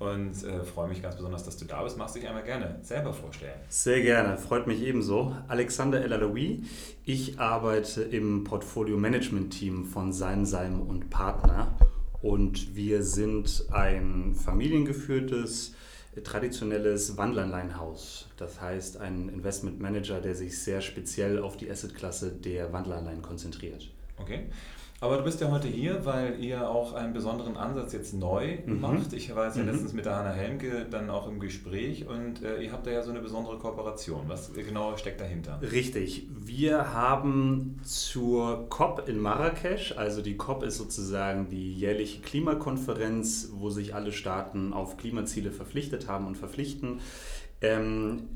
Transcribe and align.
und 0.00 0.42
äh, 0.44 0.64
freue 0.64 0.88
mich 0.88 1.02
ganz 1.02 1.16
besonders, 1.16 1.44
dass 1.44 1.58
du 1.58 1.66
da 1.66 1.82
bist. 1.82 1.98
Machst 1.98 2.16
dich 2.16 2.26
einmal 2.26 2.42
gerne 2.42 2.78
selber 2.82 3.12
vorstellen. 3.12 3.60
Sehr 3.68 4.00
gerne, 4.00 4.36
freut 4.38 4.66
mich 4.66 4.82
ebenso. 4.82 5.36
Alexander 5.46 6.02
Elalaoui. 6.02 6.64
Ich 7.04 7.38
arbeite 7.38 8.02
im 8.02 8.42
Portfolio 8.44 8.96
Management 8.96 9.52
Team 9.52 9.84
von 9.84 10.12
Sein, 10.12 10.46
Salm 10.46 10.80
und 10.80 11.10
Partner 11.10 11.76
und 12.22 12.74
wir 12.74 13.02
sind 13.02 13.66
ein 13.70 14.34
familiengeführtes 14.34 15.74
traditionelles 16.24 17.18
Wandelanleihenhaus. 17.18 18.26
Das 18.38 18.60
heißt, 18.60 18.96
ein 18.96 19.28
Investment 19.28 19.80
Manager, 19.80 20.20
der 20.20 20.34
sich 20.34 20.58
sehr 20.58 20.80
speziell 20.80 21.38
auf 21.38 21.58
die 21.58 21.70
Assetklasse 21.70 22.32
der 22.32 22.72
Wandelanleihen 22.72 23.20
konzentriert. 23.20 23.90
Okay. 24.16 24.46
Aber 25.02 25.16
du 25.16 25.24
bist 25.24 25.40
ja 25.40 25.50
heute 25.50 25.66
hier, 25.66 26.04
weil 26.04 26.38
ihr 26.44 26.68
auch 26.68 26.92
einen 26.92 27.14
besonderen 27.14 27.56
Ansatz 27.56 27.94
jetzt 27.94 28.12
neu 28.12 28.58
mhm. 28.66 28.82
macht. 28.82 29.14
Ich 29.14 29.34
war 29.34 29.46
jetzt 29.46 29.56
ja 29.56 29.62
mhm. 29.62 29.70
letztens 29.70 29.94
mit 29.94 30.04
der 30.04 30.14
Hanna 30.14 30.32
Helmke 30.32 30.86
dann 30.90 31.08
auch 31.08 31.26
im 31.26 31.40
Gespräch 31.40 32.06
und 32.06 32.42
äh, 32.42 32.62
ihr 32.62 32.70
habt 32.70 32.86
da 32.86 32.90
ja 32.90 33.02
so 33.02 33.10
eine 33.10 33.20
besondere 33.20 33.56
Kooperation. 33.56 34.24
Was 34.26 34.52
genau 34.52 34.94
steckt 34.98 35.22
dahinter? 35.22 35.58
Richtig. 35.62 36.28
Wir 36.28 36.92
haben 36.92 37.80
zur 37.82 38.68
COP 38.68 39.08
in 39.08 39.18
Marrakesch, 39.18 39.96
also 39.96 40.20
die 40.20 40.36
COP 40.36 40.64
ist 40.64 40.76
sozusagen 40.76 41.48
die 41.48 41.72
jährliche 41.72 42.20
Klimakonferenz, 42.20 43.52
wo 43.54 43.70
sich 43.70 43.94
alle 43.94 44.12
Staaten 44.12 44.74
auf 44.74 44.98
Klimaziele 44.98 45.50
verpflichtet 45.50 46.08
haben 46.08 46.26
und 46.26 46.36
verpflichten, 46.36 47.00
ähm, 47.62 48.28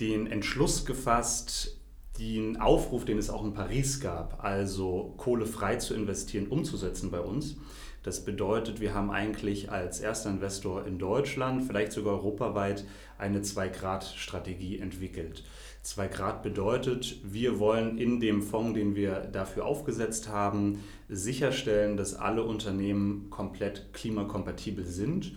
den 0.00 0.28
Entschluss 0.28 0.84
gefasst, 0.84 1.81
den 2.18 2.60
Aufruf, 2.60 3.04
den 3.04 3.18
es 3.18 3.30
auch 3.30 3.44
in 3.44 3.54
Paris 3.54 4.00
gab, 4.00 4.44
also 4.44 5.14
Kohle 5.16 5.46
frei 5.46 5.76
zu 5.76 5.94
investieren, 5.94 6.48
umzusetzen 6.48 7.10
bei 7.10 7.20
uns. 7.20 7.56
Das 8.02 8.24
bedeutet, 8.24 8.80
wir 8.80 8.94
haben 8.94 9.10
eigentlich 9.10 9.70
als 9.70 10.00
erster 10.00 10.30
Investor 10.30 10.84
in 10.86 10.98
Deutschland, 10.98 11.64
vielleicht 11.64 11.92
sogar 11.92 12.14
europaweit, 12.14 12.84
eine 13.16 13.42
Zwei-Grad-Strategie 13.42 14.80
entwickelt. 14.80 15.44
Zwei 15.82 16.08
Grad 16.08 16.42
bedeutet, 16.42 17.16
wir 17.24 17.58
wollen 17.58 17.98
in 17.98 18.20
dem 18.20 18.42
Fonds, 18.42 18.74
den 18.74 18.94
wir 18.94 19.20
dafür 19.32 19.66
aufgesetzt 19.66 20.28
haben, 20.28 20.80
sicherstellen, 21.08 21.96
dass 21.96 22.14
alle 22.14 22.44
Unternehmen 22.44 23.30
komplett 23.30 23.92
klimakompatibel 23.92 24.84
sind, 24.84 25.36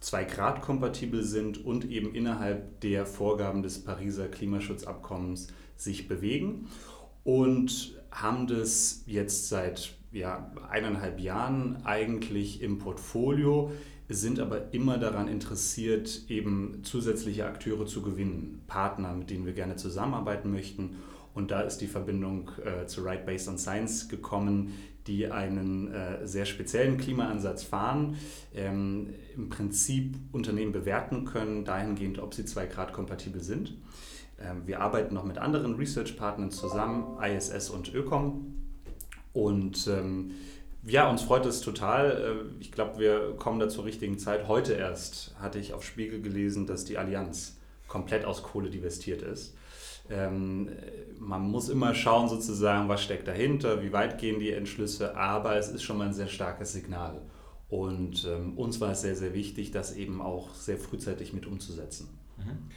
zwei 0.00 0.24
Grad 0.24 0.62
kompatibel 0.62 1.22
sind 1.22 1.64
und 1.64 1.90
eben 1.90 2.14
innerhalb 2.14 2.80
der 2.80 3.04
Vorgaben 3.06 3.62
des 3.62 3.82
Pariser 3.84 4.28
Klimaschutzabkommens 4.28 5.48
sich 5.80 6.08
bewegen 6.08 6.68
und 7.24 7.98
haben 8.10 8.46
das 8.46 9.02
jetzt 9.06 9.48
seit 9.48 9.94
ja, 10.12 10.50
eineinhalb 10.70 11.20
Jahren 11.20 11.84
eigentlich 11.84 12.62
im 12.62 12.78
Portfolio, 12.78 13.70
sind 14.08 14.40
aber 14.40 14.72
immer 14.72 14.96
daran 14.96 15.28
interessiert, 15.28 16.22
eben 16.28 16.80
zusätzliche 16.82 17.44
Akteure 17.44 17.84
zu 17.84 18.00
gewinnen, 18.02 18.62
Partner, 18.66 19.14
mit 19.14 19.30
denen 19.30 19.44
wir 19.44 19.52
gerne 19.52 19.76
zusammenarbeiten 19.76 20.50
möchten. 20.50 20.96
Und 21.34 21.50
da 21.50 21.60
ist 21.60 21.78
die 21.78 21.86
Verbindung 21.86 22.50
äh, 22.64 22.86
zu 22.86 23.02
Right 23.02 23.26
Based 23.26 23.48
on 23.48 23.58
Science 23.58 24.08
gekommen, 24.08 24.72
die 25.06 25.30
einen 25.30 25.92
äh, 25.92 26.26
sehr 26.26 26.46
speziellen 26.46 26.98
Klimaansatz 26.98 27.64
fahren, 27.64 28.16
ähm, 28.54 29.10
im 29.36 29.48
Prinzip 29.48 30.16
Unternehmen 30.32 30.72
bewerten 30.72 31.24
können, 31.24 31.64
dahingehend, 31.64 32.18
ob 32.18 32.34
sie 32.34 32.44
zwei 32.44 32.66
Grad 32.66 32.92
kompatibel 32.92 33.42
sind. 33.42 33.74
Ähm, 34.40 34.66
wir 34.66 34.80
arbeiten 34.80 35.14
noch 35.14 35.24
mit 35.24 35.38
anderen 35.38 35.74
Research-Partnern 35.76 36.50
zusammen, 36.50 37.18
ISS 37.22 37.70
und 37.70 37.92
Ökom. 37.92 38.54
Und 39.32 39.86
ähm, 39.88 40.32
ja, 40.84 41.08
uns 41.10 41.22
freut 41.22 41.46
es 41.46 41.60
total. 41.60 42.10
Äh, 42.10 42.60
ich 42.60 42.72
glaube, 42.72 42.98
wir 42.98 43.34
kommen 43.36 43.60
da 43.60 43.68
zur 43.68 43.84
richtigen 43.84 44.18
Zeit. 44.18 44.48
Heute 44.48 44.74
erst 44.74 45.34
hatte 45.40 45.58
ich 45.58 45.74
auf 45.74 45.84
Spiegel 45.84 46.20
gelesen, 46.20 46.66
dass 46.66 46.84
die 46.84 46.98
Allianz 46.98 47.58
komplett 47.88 48.24
aus 48.24 48.42
Kohle 48.42 48.70
divestiert 48.70 49.22
ist. 49.22 49.56
Ähm, 50.10 50.70
man 51.18 51.42
muss 51.42 51.68
immer 51.68 51.94
schauen, 51.94 52.28
sozusagen, 52.28 52.88
was 52.88 53.02
steckt 53.02 53.28
dahinter, 53.28 53.82
wie 53.82 53.92
weit 53.92 54.18
gehen 54.18 54.40
die 54.40 54.52
Entschlüsse, 54.52 55.16
aber 55.16 55.56
es 55.56 55.68
ist 55.68 55.82
schon 55.82 55.98
mal 55.98 56.06
ein 56.06 56.14
sehr 56.14 56.28
starkes 56.28 56.72
Signal. 56.72 57.20
Und 57.68 58.26
ähm, 58.26 58.56
uns 58.56 58.80
war 58.80 58.92
es 58.92 59.02
sehr, 59.02 59.14
sehr 59.14 59.34
wichtig, 59.34 59.70
das 59.70 59.94
eben 59.94 60.22
auch 60.22 60.54
sehr 60.54 60.78
frühzeitig 60.78 61.34
mit 61.34 61.46
umzusetzen. 61.46 62.08
Mhm. 62.38 62.70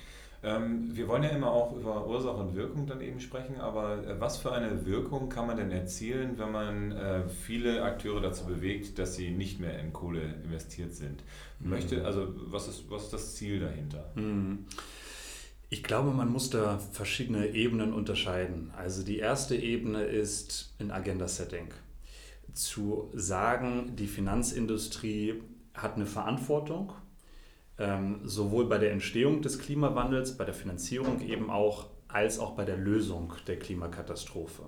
Ähm, 0.43 0.95
wir 0.95 1.07
wollen 1.07 1.21
ja 1.21 1.29
immer 1.29 1.51
auch 1.51 1.75
über 1.75 2.07
Ursache 2.07 2.37
und 2.37 2.55
Wirkung 2.55 2.87
dann 2.87 2.99
eben 3.01 3.19
sprechen, 3.19 3.61
aber 3.61 4.05
äh, 4.07 4.19
was 4.19 4.37
für 4.37 4.51
eine 4.51 4.85
Wirkung 4.87 5.29
kann 5.29 5.45
man 5.45 5.57
denn 5.57 5.69
erzielen, 5.69 6.39
wenn 6.39 6.51
man 6.51 6.91
äh, 6.91 7.29
viele 7.29 7.83
Akteure 7.83 8.21
dazu 8.21 8.45
bewegt, 8.45 8.97
dass 8.97 9.15
sie 9.15 9.29
nicht 9.29 9.59
mehr 9.59 9.77
in 9.79 9.93
Kohle 9.93 10.21
investiert 10.43 10.93
sind? 10.93 11.23
Mhm. 11.59 11.69
Möchte, 11.69 12.05
also 12.05 12.33
was 12.47 12.67
ist, 12.67 12.89
was 12.89 13.03
ist 13.03 13.13
das 13.13 13.35
Ziel 13.35 13.59
dahinter? 13.59 14.11
Mhm. 14.15 14.65
Ich 15.69 15.83
glaube, 15.83 16.11
man 16.11 16.29
muss 16.29 16.49
da 16.49 16.79
verschiedene 16.91 17.49
Ebenen 17.49 17.93
unterscheiden. 17.93 18.73
Also 18.75 19.03
die 19.03 19.19
erste 19.19 19.55
Ebene 19.55 20.03
ist 20.03 20.73
ein 20.79 20.91
Agenda-Setting. 20.91 21.69
Zu 22.53 23.09
sagen, 23.13 23.95
die 23.95 24.07
Finanzindustrie 24.07 25.41
hat 25.73 25.95
eine 25.95 26.07
Verantwortung 26.07 26.91
ähm, 27.81 28.19
sowohl 28.23 28.67
bei 28.67 28.77
der 28.77 28.91
Entstehung 28.91 29.41
des 29.41 29.59
Klimawandels, 29.59 30.37
bei 30.37 30.45
der 30.45 30.53
Finanzierung 30.53 31.21
eben 31.21 31.49
auch, 31.49 31.87
als 32.07 32.39
auch 32.39 32.51
bei 32.51 32.65
der 32.65 32.77
Lösung 32.77 33.33
der 33.47 33.57
Klimakatastrophe. 33.57 34.63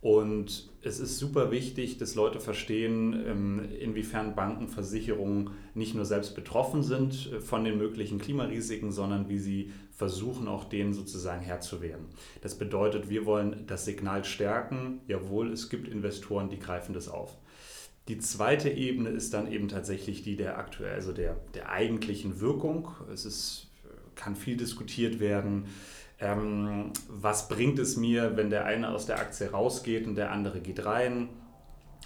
Und 0.00 0.70
es 0.82 1.00
ist 1.00 1.18
super 1.18 1.50
wichtig, 1.50 1.98
dass 1.98 2.14
Leute 2.14 2.38
verstehen, 2.38 3.12
ähm, 3.26 3.68
inwiefern 3.80 4.36
Banken, 4.36 4.68
Versicherungen 4.68 5.50
nicht 5.74 5.96
nur 5.96 6.04
selbst 6.04 6.36
betroffen 6.36 6.84
sind 6.84 7.32
äh, 7.32 7.40
von 7.40 7.64
den 7.64 7.78
möglichen 7.78 8.18
Klimarisiken, 8.18 8.92
sondern 8.92 9.28
wie 9.28 9.38
sie 9.38 9.72
versuchen, 9.90 10.46
auch 10.46 10.64
denen 10.64 10.94
sozusagen 10.94 11.42
Herr 11.42 11.60
zu 11.60 11.82
werden. 11.82 12.06
Das 12.42 12.56
bedeutet, 12.56 13.10
wir 13.10 13.26
wollen 13.26 13.64
das 13.66 13.86
Signal 13.86 14.24
stärken, 14.24 15.00
jawohl, 15.08 15.50
es 15.52 15.68
gibt 15.68 15.88
Investoren, 15.88 16.48
die 16.48 16.60
greifen 16.60 16.92
das 16.92 17.08
auf. 17.08 17.36
Die 18.08 18.18
zweite 18.18 18.70
Ebene 18.70 19.10
ist 19.10 19.34
dann 19.34 19.52
eben 19.52 19.68
tatsächlich 19.68 20.22
die 20.22 20.36
der 20.36 20.58
aktuell, 20.58 20.94
also 20.94 21.12
der, 21.12 21.36
der 21.54 21.70
eigentlichen 21.70 22.40
Wirkung. 22.40 22.88
Es 23.12 23.26
ist, 23.26 23.66
kann 24.14 24.34
viel 24.34 24.56
diskutiert 24.56 25.20
werden. 25.20 25.66
Ähm, 26.18 26.92
was 27.08 27.48
bringt 27.48 27.78
es 27.78 27.96
mir, 27.96 28.36
wenn 28.36 28.50
der 28.50 28.64
eine 28.64 28.88
aus 28.88 29.06
der 29.06 29.20
Aktie 29.20 29.50
rausgeht 29.50 30.06
und 30.06 30.16
der 30.16 30.32
andere 30.32 30.60
geht 30.60 30.84
rein? 30.84 31.28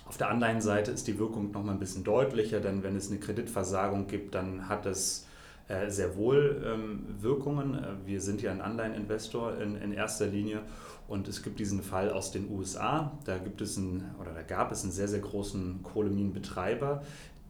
Auf 0.04 0.18
der 0.18 0.28
Anleihenseite 0.28 0.90
ist 0.90 1.06
die 1.06 1.18
Wirkung 1.18 1.52
noch 1.52 1.62
mal 1.62 1.72
ein 1.72 1.78
bisschen 1.78 2.04
deutlicher, 2.04 2.60
denn 2.60 2.82
wenn 2.82 2.96
es 2.96 3.08
eine 3.08 3.20
Kreditversagung 3.20 4.08
gibt, 4.08 4.34
dann 4.34 4.68
hat 4.68 4.84
es 4.86 5.26
äh, 5.68 5.90
sehr 5.90 6.16
wohl 6.16 6.62
ähm, 6.66 7.04
Wirkungen. 7.20 7.74
Äh, 7.74 8.06
wir 8.06 8.20
sind 8.20 8.42
ja 8.42 8.50
ein 8.50 8.60
Anleiheninvestor 8.60 9.58
in, 9.58 9.76
in 9.76 9.92
erster 9.92 10.26
Linie 10.26 10.62
und 11.08 11.28
es 11.28 11.42
gibt 11.42 11.58
diesen 11.58 11.82
Fall 11.82 12.10
aus 12.10 12.32
den 12.32 12.50
USA. 12.50 13.18
Da 13.24 13.38
gibt 13.38 13.60
es 13.60 13.78
einen, 13.78 14.14
oder 14.20 14.32
da 14.32 14.42
gab 14.42 14.72
es 14.72 14.82
einen 14.82 14.92
sehr, 14.92 15.08
sehr 15.08 15.20
großen 15.20 15.82
Kohleminenbetreiber, 15.82 17.02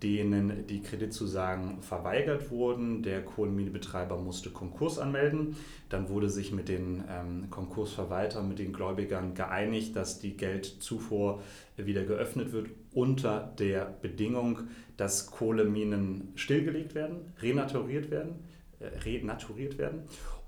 denen 0.02 0.66
die 0.66 0.82
Kreditzusagen 0.82 1.80
verweigert 1.80 2.50
wurden. 2.50 3.02
Der 3.02 3.24
Kohlenminenbetreiber 3.24 4.16
musste 4.16 4.50
Konkurs 4.50 4.98
anmelden. 4.98 5.56
Dann 5.88 6.08
wurde 6.08 6.28
sich 6.28 6.52
mit 6.52 6.68
den 6.68 7.04
ähm, 7.08 7.50
Konkursverwaltern, 7.50 8.48
mit 8.48 8.58
den 8.58 8.72
Gläubigern 8.72 9.34
geeinigt, 9.34 9.94
dass 9.94 10.18
die 10.18 10.36
Geldzufuhr 10.36 11.40
wieder 11.76 12.04
geöffnet 12.04 12.52
wird 12.52 12.68
unter 12.92 13.52
der 13.58 13.84
Bedingung, 13.84 14.68
dass 15.02 15.26
Kohleminen 15.26 16.28
stillgelegt 16.36 16.94
werden, 16.94 17.32
renaturiert 17.40 18.12
werden, 18.12 18.36
äh, 18.78 18.86
renaturiert 18.98 19.76
werden. 19.76 20.02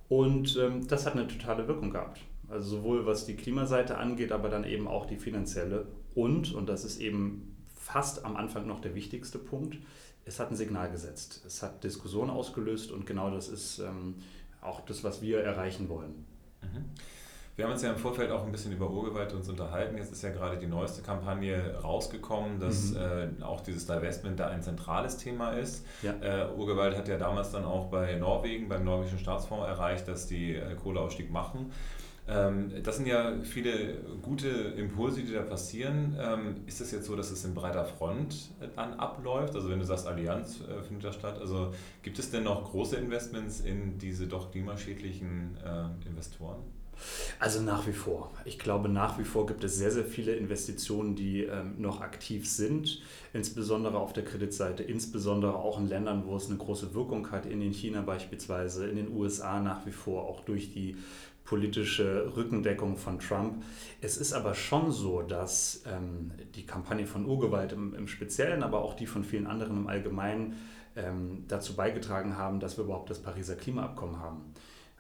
Und 0.09 0.56
ähm, 0.56 0.87
das 0.87 1.06
hat 1.06 1.15
eine 1.15 1.27
totale 1.27 1.67
Wirkung 1.67 1.91
gehabt. 1.91 2.21
Also 2.49 2.77
sowohl 2.77 3.05
was 3.05 3.27
die 3.27 3.35
Klimaseite 3.35 3.99
angeht, 3.99 4.31
aber 4.31 4.49
dann 4.49 4.62
eben 4.62 4.87
auch 4.87 5.06
die 5.06 5.17
finanzielle. 5.17 5.89
Und, 6.15 6.55
und 6.55 6.69
das 6.69 6.85
ist 6.85 7.01
eben 7.01 7.56
fast 7.75 8.25
am 8.25 8.37
Anfang 8.37 8.69
noch 8.69 8.81
der 8.81 8.95
wichtigste 8.95 9.41
Punkt, 9.41 9.79
es 10.25 10.39
hat 10.39 10.53
ein 10.53 10.57
Signal 10.57 10.89
gesetzt. 10.89 11.43
Es 11.45 11.61
hat 11.61 11.83
Diskussionen 11.83 12.31
ausgelöst 12.31 12.93
und 12.93 13.07
genau 13.07 13.31
das 13.31 13.49
ist 13.49 13.81
ähm, 13.81 14.15
auch 14.62 14.83
das, 14.83 15.03
was 15.03 15.21
wir 15.21 15.41
erreichen 15.41 15.89
wollen. 15.89 16.27
Mhm. 16.62 16.85
Wir 17.56 17.67
haben 17.67 17.73
uns 17.73 17.83
ja 17.83 17.91
im 17.91 17.99
Vorfeld 17.99 18.33
auch 18.33 18.45
ein 18.45 18.51
bisschen 18.51 18.73
über 18.73 18.91
Urgewalt 18.91 19.33
uns 19.33 19.49
unterhalten. 19.49 19.97
Jetzt 19.97 20.11
ist 20.11 20.23
ja 20.23 20.31
gerade 20.31 20.59
die 20.59 20.67
neueste 20.67 21.03
Kampagne 21.03 21.79
rausgekommen, 21.83 22.59
dass 22.59 22.91
mhm. 22.91 22.97
äh, 23.41 23.45
auch 23.45 23.61
dieses 23.61 23.87
Divestment 23.87 24.41
da 24.41 24.49
ein 24.49 24.62
zentrales 24.62 25.19
Thema 25.19 25.51
ist. 25.51 25.87
Ja. 26.03 26.15
Äh, 26.21 26.53
Urgewalt 26.53 26.97
hat 26.97 27.06
ja 27.06 27.17
damals 27.17 27.53
dann 27.53 27.65
auch 27.65 27.87
bei 27.91 28.17
Norwegen, 28.17 28.69
beim 28.69 28.85
norwegischen 28.85 29.21
Staatsfonds 29.21 29.69
erreicht, 29.69 30.09
dass 30.09 30.27
die 30.27 30.56
äh, 30.56 30.75
Kohleausstieg 30.75 31.31
machen. 31.31 31.71
Ähm, 32.27 32.73
das 32.83 32.97
sind 32.97 33.06
ja 33.06 33.35
viele 33.45 33.99
gute 34.21 34.49
Impulse, 34.49 35.23
die 35.23 35.33
da 35.33 35.43
passieren. 35.43 36.17
Ähm, 36.19 36.57
ist 36.67 36.81
es 36.81 36.91
jetzt 36.91 37.07
so, 37.07 37.15
dass 37.15 37.31
es 37.31 37.45
in 37.45 37.55
breiter 37.55 37.85
Front 37.85 38.50
dann 38.75 38.95
abläuft? 38.95 39.55
Also 39.55 39.71
wenn 39.71 39.79
du 39.79 39.85
sagst, 39.85 40.09
Allianz 40.09 40.61
äh, 40.61 40.83
findet 40.83 41.05
da 41.05 41.12
statt, 41.12 41.39
also 41.39 41.73
gibt 42.03 42.19
es 42.19 42.33
denn 42.33 42.43
noch 42.43 42.65
große 42.65 42.97
Investments 42.97 43.61
in 43.61 43.97
diese 43.99 44.27
doch 44.27 44.50
klimaschädlichen 44.50 45.57
äh, 45.65 46.09
Investoren? 46.09 46.74
Also 47.38 47.61
nach 47.61 47.87
wie 47.87 47.93
vor. 47.93 48.31
Ich 48.44 48.58
glaube, 48.58 48.88
nach 48.88 49.19
wie 49.19 49.25
vor 49.25 49.46
gibt 49.46 49.64
es 49.64 49.76
sehr, 49.76 49.91
sehr 49.91 50.05
viele 50.05 50.35
Investitionen, 50.35 51.14
die 51.14 51.44
ähm, 51.44 51.75
noch 51.79 52.00
aktiv 52.00 52.49
sind, 52.49 53.02
insbesondere 53.32 53.99
auf 53.99 54.12
der 54.12 54.25
Kreditseite, 54.25 54.82
insbesondere 54.82 55.56
auch 55.56 55.79
in 55.79 55.88
Ländern, 55.88 56.25
wo 56.26 56.37
es 56.37 56.49
eine 56.49 56.58
große 56.58 56.94
Wirkung 56.94 57.31
hat, 57.31 57.46
in 57.46 57.61
China 57.73 58.02
beispielsweise, 58.02 58.87
in 58.87 58.96
den 58.96 59.12
USA 59.14 59.61
nach 59.61 59.87
wie 59.87 59.93
vor, 59.93 60.25
auch 60.25 60.41
durch 60.41 60.73
die 60.73 60.96
politische 61.44 62.32
Rückendeckung 62.37 62.97
von 62.97 63.19
Trump. 63.19 63.62
Es 64.00 64.17
ist 64.17 64.32
aber 64.32 64.55
schon 64.55 64.90
so, 64.90 65.23
dass 65.23 65.82
ähm, 65.87 66.32
die 66.55 66.64
Kampagne 66.64 67.06
von 67.06 67.26
Urgewalt 67.26 67.73
im, 67.73 67.94
im, 67.94 68.08
Speziellen, 68.08 68.62
aber 68.62 68.82
auch 68.82 68.94
die 68.94 69.06
von 69.06 69.25
vielen 69.25 69.47
anderen 69.47 69.76
im 69.76 69.87
Allgemeinen 69.87 70.55
ähm, 70.97 71.44
dazu 71.49 71.76
beigetragen 71.76 72.38
haben, 72.38 72.61
dass 72.61 72.79
wir 72.79 72.85
überhaupt 72.85 73.11
das 73.11 73.20
Pariser 73.20 73.56
Klimaabkommen 73.56 74.20
haben. 74.20 74.55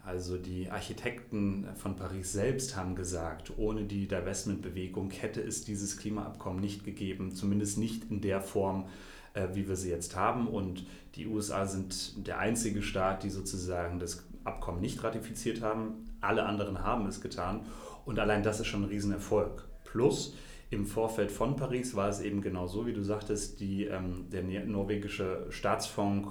Also 0.04 0.36
die 0.36 0.70
Architekten 0.70 1.66
von 1.76 1.96
Paris 1.96 2.32
selbst 2.32 2.76
haben 2.76 2.94
gesagt, 2.94 3.52
ohne 3.56 3.84
die 3.84 4.06
Divestment-Bewegung 4.06 5.10
hätte 5.10 5.40
es 5.40 5.64
dieses 5.64 5.96
Klimaabkommen 5.96 6.60
nicht 6.60 6.84
gegeben, 6.84 7.34
zumindest 7.34 7.78
nicht 7.78 8.10
in 8.10 8.20
der 8.20 8.42
Form, 8.42 8.86
äh, 9.32 9.48
wie 9.54 9.66
wir 9.66 9.76
sie 9.76 9.88
jetzt 9.88 10.14
haben. 10.14 10.46
Und 10.46 10.86
die 11.14 11.26
USA 11.26 11.66
sind 11.66 12.26
der 12.26 12.38
einzige 12.38 12.82
Staat, 12.82 13.22
die 13.22 13.30
sozusagen 13.30 13.98
das 13.98 14.26
Abkommen 14.44 14.82
nicht 14.82 15.02
ratifiziert 15.02 15.62
haben. 15.62 16.04
Alle 16.20 16.44
anderen 16.44 16.82
haben 16.82 17.06
es 17.06 17.22
getan. 17.22 17.62
Und 18.04 18.18
allein 18.18 18.42
das 18.42 18.60
ist 18.60 18.66
schon 18.66 18.82
ein 18.82 18.90
Riesenerfolg. 18.90 19.66
Plus, 19.84 20.34
im 20.68 20.84
Vorfeld 20.84 21.32
von 21.32 21.56
Paris 21.56 21.94
war 21.94 22.10
es 22.10 22.20
eben 22.20 22.42
genau 22.42 22.66
so, 22.66 22.86
wie 22.86 22.92
du 22.92 23.02
sagtest, 23.02 23.60
die, 23.60 23.84
ähm, 23.84 24.26
der 24.30 24.42
norwegische 24.42 25.46
Staatsfonds 25.48 26.28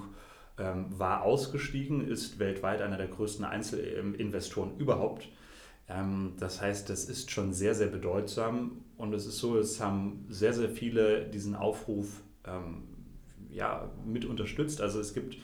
war 0.58 1.24
ausgestiegen, 1.24 2.08
ist 2.08 2.38
weltweit 2.38 2.82
einer 2.82 2.98
der 2.98 3.08
größten 3.08 3.44
Einzelinvestoren 3.44 4.78
überhaupt. 4.78 5.28
Ähm, 5.90 6.34
das 6.40 6.62
heißt, 6.62 6.90
das 6.90 7.06
ist 7.06 7.32
schon 7.32 7.54
sehr, 7.54 7.76
sehr 7.76 7.88
bedeutsam 7.88 8.84
und 8.98 9.14
es 9.14 9.26
ist 9.26 9.38
so, 9.38 9.58
es 9.58 9.82
haben 9.82 10.26
sehr, 10.30 10.54
sehr 10.54 10.70
viele 10.70 11.26
diesen 11.26 11.56
Aufruf 11.56 12.22
ähm, 12.46 12.84
ja, 13.52 13.90
mit 14.06 14.26
unterstützt. 14.26 14.82
Also 14.82 15.00
es 15.00 15.14
gibt 15.14 15.38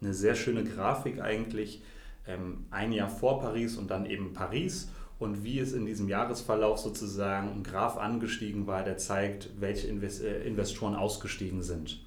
eine 0.00 0.14
sehr 0.14 0.34
schöne 0.34 0.64
Grafik 0.64 1.20
eigentlich, 1.20 1.82
ähm, 2.26 2.66
ein 2.70 2.92
Jahr 2.92 3.08
vor 3.08 3.40
Paris 3.40 3.76
und 3.76 3.90
dann 3.90 4.06
eben 4.06 4.32
Paris 4.32 4.90
und 5.18 5.44
wie 5.44 5.58
es 5.58 5.72
in 5.72 5.86
diesem 5.86 6.08
Jahresverlauf 6.08 6.78
sozusagen 6.78 7.50
ein 7.50 7.62
Graph 7.62 7.96
angestiegen 7.96 8.66
war, 8.66 8.84
der 8.84 8.98
zeigt, 8.98 9.50
welche 9.58 9.88
äh, 9.88 10.46
Investoren 10.46 10.94
ausgestiegen 10.94 11.62
sind. 11.62 12.04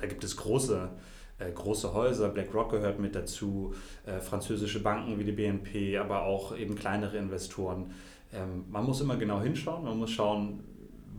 Da 0.00 0.06
gibt 0.06 0.22
es 0.22 0.36
große 0.36 0.90
äh, 0.94 1.19
große 1.54 1.94
Häuser, 1.94 2.28
BlackRock 2.28 2.72
gehört 2.72 2.98
mit 2.98 3.14
dazu, 3.14 3.74
äh, 4.04 4.20
französische 4.20 4.82
Banken 4.82 5.18
wie 5.18 5.24
die 5.24 5.32
BNP, 5.32 5.96
aber 5.98 6.24
auch 6.24 6.56
eben 6.56 6.74
kleinere 6.74 7.16
Investoren. 7.16 7.92
Ähm, 8.32 8.64
man 8.68 8.84
muss 8.84 9.00
immer 9.00 9.16
genau 9.16 9.40
hinschauen, 9.40 9.84
man 9.84 9.98
muss 9.98 10.10
schauen, 10.10 10.60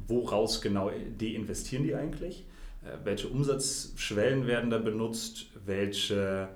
woraus 0.08 0.62
genau 0.62 0.92
deinvestieren 1.18 1.84
die 1.84 1.96
eigentlich, 1.96 2.46
äh, 2.84 2.98
welche 3.04 3.28
Umsatzschwellen 3.28 4.48
werden 4.48 4.70
da 4.70 4.78
benutzt, 4.78 5.48
welche 5.66 6.50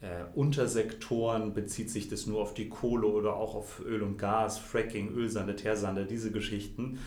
äh, 0.00 0.24
Untersektoren 0.34 1.54
bezieht 1.54 1.90
sich 1.90 2.08
das 2.08 2.26
nur 2.26 2.40
auf 2.40 2.54
die 2.54 2.68
Kohle 2.68 3.06
oder 3.06 3.36
auch 3.36 3.54
auf 3.54 3.80
Öl 3.80 4.02
und 4.02 4.18
Gas, 4.18 4.58
Fracking, 4.58 5.14
Ölsande, 5.14 5.56
Teersande, 5.56 6.04
diese 6.04 6.30
Geschichten. 6.30 6.98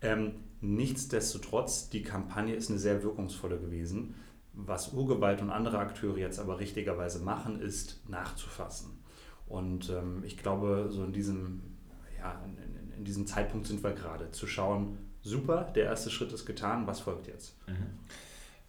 Ähm, 0.00 0.32
nichtsdestotrotz, 0.60 1.90
die 1.90 2.02
Kampagne 2.02 2.54
ist 2.54 2.70
eine 2.70 2.78
sehr 2.78 3.02
wirkungsvolle 3.02 3.58
gewesen. 3.58 4.14
Was 4.58 4.94
Urgewalt 4.94 5.42
und 5.42 5.50
andere 5.50 5.78
Akteure 5.78 6.16
jetzt 6.16 6.38
aber 6.38 6.58
richtigerweise 6.58 7.18
machen, 7.18 7.60
ist 7.60 8.08
nachzufassen. 8.08 8.98
Und 9.46 9.90
ähm, 9.90 10.22
ich 10.24 10.38
glaube, 10.38 10.88
so 10.90 11.04
in 11.04 11.12
diesem, 11.12 11.62
ja, 12.18 12.42
in, 12.44 12.56
in, 12.56 12.92
in, 12.98 13.04
diesem 13.04 13.26
Zeitpunkt 13.26 13.66
sind 13.66 13.84
wir 13.84 13.92
gerade, 13.92 14.30
zu 14.30 14.46
schauen, 14.46 14.98
super, 15.22 15.70
der 15.74 15.84
erste 15.84 16.10
Schritt 16.10 16.32
ist 16.32 16.46
getan, 16.46 16.86
was 16.86 17.00
folgt 17.00 17.26
jetzt? 17.26 17.56
Mhm. 17.68 17.98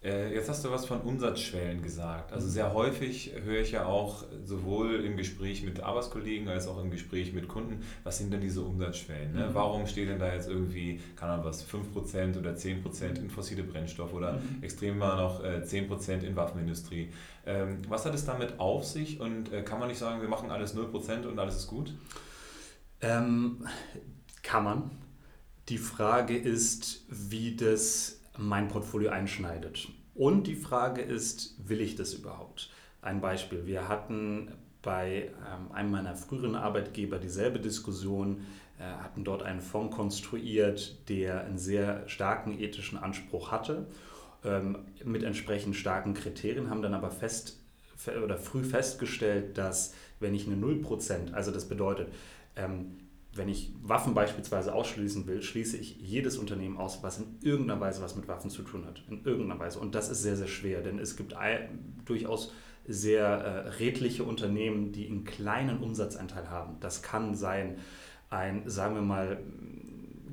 Äh, 0.00 0.32
jetzt 0.32 0.48
hast 0.48 0.64
du 0.64 0.70
was 0.70 0.86
von 0.86 1.00
Umsatzschwellen 1.00 1.82
gesagt. 1.82 2.32
Also 2.32 2.46
mhm. 2.46 2.52
sehr 2.52 2.72
häufig 2.72 3.32
höre 3.44 3.60
ich 3.60 3.72
ja 3.72 3.86
auch 3.86 4.24
sowohl 4.44 5.04
im 5.04 5.16
Gespräch 5.16 5.64
mit 5.64 5.80
Arbeitskollegen 5.80 6.48
als 6.48 6.68
auch 6.68 6.80
im 6.80 6.90
Gespräch 6.90 7.32
mit 7.32 7.48
Kunden, 7.48 7.82
was 8.04 8.18
sind 8.18 8.32
denn 8.32 8.40
diese 8.40 8.62
Umsatzschwellen? 8.62 9.32
Ne? 9.32 9.48
Mhm. 9.48 9.54
Warum 9.54 9.86
steht 9.88 10.08
denn 10.08 10.20
da 10.20 10.32
jetzt 10.32 10.48
irgendwie, 10.48 11.00
kann 11.16 11.28
man 11.28 11.44
was, 11.44 11.66
5% 11.66 12.38
oder 12.38 12.52
10% 12.52 13.18
in 13.18 13.28
fossile 13.28 13.64
Brennstoffe 13.64 14.14
oder 14.14 14.34
mhm. 14.34 14.62
extrem 14.62 14.98
mal 14.98 15.16
noch 15.16 15.42
10% 15.42 16.10
äh, 16.10 16.26
in 16.26 16.36
Waffenindustrie? 16.36 17.12
Ähm, 17.44 17.82
was 17.88 18.04
hat 18.04 18.14
es 18.14 18.24
damit 18.24 18.60
auf 18.60 18.84
sich 18.84 19.18
und 19.20 19.52
äh, 19.52 19.62
kann 19.62 19.80
man 19.80 19.88
nicht 19.88 19.98
sagen, 19.98 20.20
wir 20.20 20.28
machen 20.28 20.50
alles 20.52 20.76
0% 20.76 21.26
und 21.26 21.38
alles 21.40 21.56
ist 21.56 21.66
gut? 21.66 21.92
Ähm, 23.00 23.66
kann 24.42 24.62
man. 24.62 24.90
Die 25.68 25.78
Frage 25.78 26.36
ist, 26.36 27.04
wie 27.08 27.56
das 27.56 28.17
mein 28.38 28.68
Portfolio 28.68 29.10
einschneidet. 29.10 29.88
Und 30.14 30.46
die 30.46 30.54
Frage 30.54 31.02
ist, 31.02 31.56
will 31.68 31.80
ich 31.80 31.96
das 31.96 32.14
überhaupt? 32.14 32.70
Ein 33.02 33.20
Beispiel. 33.20 33.66
Wir 33.66 33.88
hatten 33.88 34.52
bei 34.82 35.30
ähm, 35.46 35.72
einem 35.72 35.90
meiner 35.90 36.14
früheren 36.14 36.54
Arbeitgeber 36.54 37.18
dieselbe 37.18 37.58
Diskussion, 37.58 38.46
äh, 38.78 38.82
hatten 38.82 39.24
dort 39.24 39.42
einen 39.42 39.60
Fonds 39.60 39.94
konstruiert, 39.94 41.08
der 41.08 41.44
einen 41.44 41.58
sehr 41.58 42.08
starken 42.08 42.58
ethischen 42.58 42.98
Anspruch 42.98 43.50
hatte, 43.50 43.86
ähm, 44.44 44.78
mit 45.04 45.22
entsprechend 45.24 45.76
starken 45.76 46.14
Kriterien, 46.14 46.70
haben 46.70 46.82
dann 46.82 46.94
aber 46.94 47.10
fest 47.10 47.58
oder 48.24 48.38
früh 48.38 48.62
festgestellt, 48.62 49.58
dass 49.58 49.94
wenn 50.20 50.34
ich 50.34 50.46
eine 50.46 50.56
0%, 50.56 51.32
also 51.32 51.50
das 51.50 51.68
bedeutet, 51.68 52.08
ähm, 52.56 52.98
wenn 53.34 53.48
ich 53.48 53.72
Waffen 53.82 54.14
beispielsweise 54.14 54.74
ausschließen 54.74 55.26
will, 55.26 55.42
schließe 55.42 55.76
ich 55.76 55.96
jedes 56.00 56.38
Unternehmen 56.38 56.76
aus, 56.76 57.02
was 57.02 57.18
in 57.18 57.38
irgendeiner 57.42 57.80
Weise 57.80 58.02
was 58.02 58.16
mit 58.16 58.26
Waffen 58.28 58.50
zu 58.50 58.62
tun 58.62 58.86
hat. 58.86 59.02
In 59.08 59.24
irgendeiner 59.24 59.60
Weise. 59.60 59.78
Und 59.78 59.94
das 59.94 60.08
ist 60.08 60.22
sehr, 60.22 60.36
sehr 60.36 60.48
schwer, 60.48 60.80
denn 60.80 60.98
es 60.98 61.16
gibt 61.16 61.34
durchaus 62.04 62.52
sehr 62.86 63.26
äh, 63.26 63.68
redliche 63.68 64.24
Unternehmen, 64.24 64.92
die 64.92 65.06
einen 65.06 65.24
kleinen 65.24 65.82
Umsatzanteil 65.82 66.50
haben. 66.50 66.76
Das 66.80 67.02
kann 67.02 67.34
sein 67.34 67.78
ein, 68.30 68.68
sagen 68.68 68.94
wir 68.94 69.02
mal, 69.02 69.38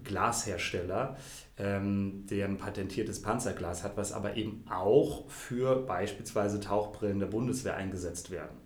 Glashersteller, 0.03 1.17
ähm, 1.57 2.25
der 2.29 2.47
ein 2.47 2.57
patentiertes 2.57 3.21
Panzerglas 3.21 3.83
hat, 3.83 3.97
was 3.97 4.13
aber 4.13 4.37
eben 4.37 4.63
auch 4.69 5.29
für 5.29 5.81
beispielsweise 5.85 6.59
Tauchbrillen 6.59 7.19
der 7.19 7.27
Bundeswehr 7.27 7.75
eingesetzt 7.75 8.31
werden. 8.31 8.64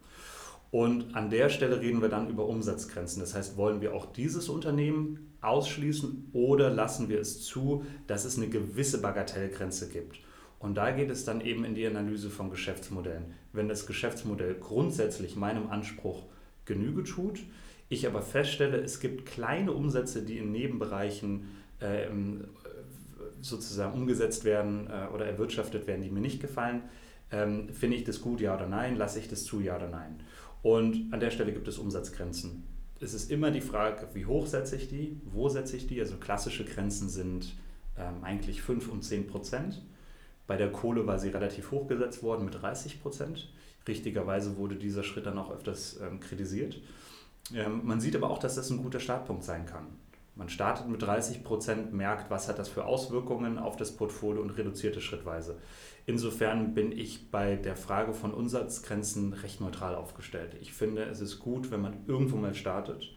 Und 0.71 1.15
an 1.15 1.29
der 1.29 1.49
Stelle 1.49 1.81
reden 1.81 2.01
wir 2.01 2.09
dann 2.09 2.29
über 2.29 2.45
Umsatzgrenzen. 2.45 3.19
Das 3.19 3.33
heißt, 3.33 3.57
wollen 3.57 3.81
wir 3.81 3.93
auch 3.93 4.05
dieses 4.05 4.49
Unternehmen 4.49 5.33
ausschließen 5.41 6.29
oder 6.33 6.69
lassen 6.69 7.09
wir 7.09 7.19
es 7.19 7.41
zu, 7.41 7.85
dass 8.07 8.25
es 8.25 8.38
eine 8.38 8.49
gewisse 8.49 9.01
Bagatellgrenze 9.01 9.89
gibt? 9.89 10.19
Und 10.59 10.75
da 10.75 10.91
geht 10.91 11.09
es 11.09 11.25
dann 11.25 11.41
eben 11.41 11.63
in 11.63 11.73
die 11.73 11.88
Analyse 11.88 12.29
von 12.29 12.49
Geschäftsmodellen. 12.49 13.33
Wenn 13.53 13.69
das 13.69 13.88
Geschäftsmodell 13.88 14.55
grundsätzlich 14.59 15.35
meinem 15.35 15.69
Anspruch 15.69 16.25
Genüge 16.65 17.03
tut, 17.03 17.39
ich 17.88 18.05
aber 18.05 18.21
feststelle, 18.21 18.77
es 18.77 18.99
gibt 18.99 19.25
kleine 19.25 19.71
Umsätze, 19.71 20.21
die 20.23 20.38
in 20.38 20.51
Nebenbereichen 20.51 21.47
äh, 21.79 22.07
sozusagen 23.41 23.93
umgesetzt 23.93 24.43
werden 24.43 24.88
äh, 24.88 25.07
oder 25.13 25.25
erwirtschaftet 25.25 25.88
werden, 25.88 26.03
die 26.03 26.11
mir 26.11 26.21
nicht 26.21 26.41
gefallen, 26.41 26.83
ähm, 27.31 27.69
finde 27.69 27.97
ich 27.97 28.03
das 28.03 28.21
gut, 28.21 28.41
ja 28.41 28.55
oder 28.55 28.67
nein, 28.67 28.95
lasse 28.95 29.19
ich 29.19 29.27
das 29.27 29.43
zu, 29.43 29.59
ja 29.59 29.75
oder 29.75 29.89
nein. 29.89 30.19
Und 30.61 31.13
an 31.13 31.19
der 31.19 31.31
Stelle 31.31 31.53
gibt 31.53 31.67
es 31.67 31.77
Umsatzgrenzen. 31.77 32.63
Es 32.99 33.13
ist 33.13 33.31
immer 33.31 33.49
die 33.51 33.61
Frage, 33.61 34.07
wie 34.13 34.25
hoch 34.25 34.45
setze 34.45 34.75
ich 34.75 34.89
die, 34.89 35.21
wo 35.25 35.47
setze 35.47 35.77
ich 35.77 35.87
die. 35.87 35.99
Also 35.99 36.17
klassische 36.17 36.65
Grenzen 36.65 37.07
sind 37.07 37.53
ähm, 37.97 38.23
eigentlich 38.23 38.61
5 38.61 38.91
und 38.91 39.03
10 39.03 39.27
Prozent. 39.27 39.81
Bei 40.47 40.57
der 40.57 40.71
Kohle 40.71 41.07
war 41.07 41.19
sie 41.19 41.29
relativ 41.29 41.71
hoch 41.71 41.87
gesetzt 41.87 42.23
worden 42.23 42.45
mit 42.45 42.61
30 42.61 43.01
Prozent. 43.01 43.53
Richtigerweise 43.87 44.57
wurde 44.57 44.75
dieser 44.75 45.03
Schritt 45.03 45.27
dann 45.27 45.37
auch 45.37 45.51
öfters 45.51 45.99
ähm, 46.01 46.19
kritisiert. 46.19 46.81
Ähm, 47.53 47.81
man 47.85 48.01
sieht 48.01 48.15
aber 48.15 48.29
auch, 48.29 48.39
dass 48.39 48.55
das 48.55 48.69
ein 48.69 48.81
guter 48.81 48.99
Startpunkt 48.99 49.43
sein 49.43 49.65
kann. 49.65 49.87
Man 50.39 50.48
startet 50.48 50.88
mit 50.88 51.01
30 51.01 51.43
Prozent, 51.43 51.91
merkt, 51.91 52.31
was 52.31 52.48
hat 52.48 52.60
das 52.60 52.69
für 52.69 52.86
Auswirkungen 52.86 53.60
auf 53.60 53.75
das 53.75 53.91
Portfolio 53.91 54.41
und 54.41 54.51
reduziert 54.51 54.96
es 54.96 55.03
schrittweise. 55.03 55.58
Insofern 56.05 56.74
bin 56.74 56.93
ich 56.93 57.29
bei 57.29 57.58
der 57.58 57.75
Frage 57.75 58.13
von 58.13 58.34
Umsatzgrenzen 58.34 59.34
recht 59.34 59.60
neutral 59.60 59.96
aufgestellt. 59.96 60.55
Ich 60.62 60.72
finde, 60.72 61.03
es 61.03 61.19
ist 61.19 61.39
gut, 61.39 61.72
wenn 61.72 61.81
man 61.81 62.05
irgendwo 62.08 62.38
mal 62.38 62.55
startet 62.55 63.12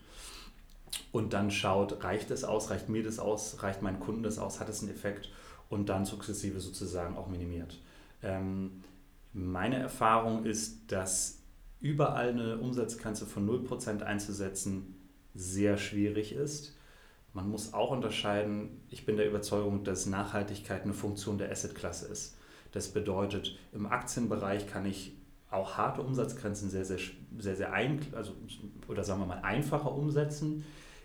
und 1.12 1.33
dann 1.33 1.52
schaut, 1.52 2.02
reicht 2.02 2.33
es 2.33 2.43
aus, 2.43 2.71
reicht 2.71 2.88
mir 2.88 3.05
das 3.05 3.21
aus, 3.21 3.62
reicht 3.62 3.83
meinen 3.83 4.00
Kunden 4.00 4.25
das 4.25 4.41
aus, 4.41 4.59
hat 4.59 4.69
es 4.69 4.83
einen 4.83 4.91
Effekt 4.91 5.31
und 5.69 5.88
dann 5.88 6.05
sukzessive 6.05 6.59
sozusagen 6.59 7.17
auch 7.17 7.29
minimiert. 7.29 7.79
Ähm, 8.25 8.83
meine 9.33 9.76
Erfahrung 9.76 10.45
ist, 10.45 10.91
dass 10.91 11.38
überall 11.79 12.31
eine 12.31 12.59
Umsatzgrenze 12.59 13.26
von 13.26 13.49
0% 13.49 14.02
einzusetzen 14.02 14.97
sehr 15.35 15.79
schwierig 15.79 16.33
ist. 16.33 16.75
Man 17.35 17.49
muss 17.49 17.73
auch 17.73 17.91
unterscheiden, 17.91 18.83
ich 18.91 19.07
bin 19.07 19.17
der 19.17 19.27
Überzeugung, 19.27 19.85
dass 19.85 20.07
Nachhaltigkeit 20.07 20.83
eine 20.83 20.93
Funktion 20.93 21.39
der 21.39 21.51
Assetklasse 21.51 22.07
ist. 22.09 22.37
Das 22.73 22.89
bedeutet, 22.89 23.59
im 23.73 23.87
Aktienbereich 23.87 24.67
kann 24.67 24.85
ich 24.87 25.17
auch 25.51 25.77
harte 25.77 26.03
Umsatzgrenzen 26.03 26.71
sehr, 26.71 26.85
sehr, 26.85 26.99
sehr, 27.39 27.57
sehr 27.57 27.73
ein, 27.73 28.01
also, 28.12 28.33
oder 28.89 29.05
sagen 29.05 29.21
wir 29.21 29.27
mal 29.27 29.43
einfacher 29.43 29.95
umsetzen. 29.95 30.65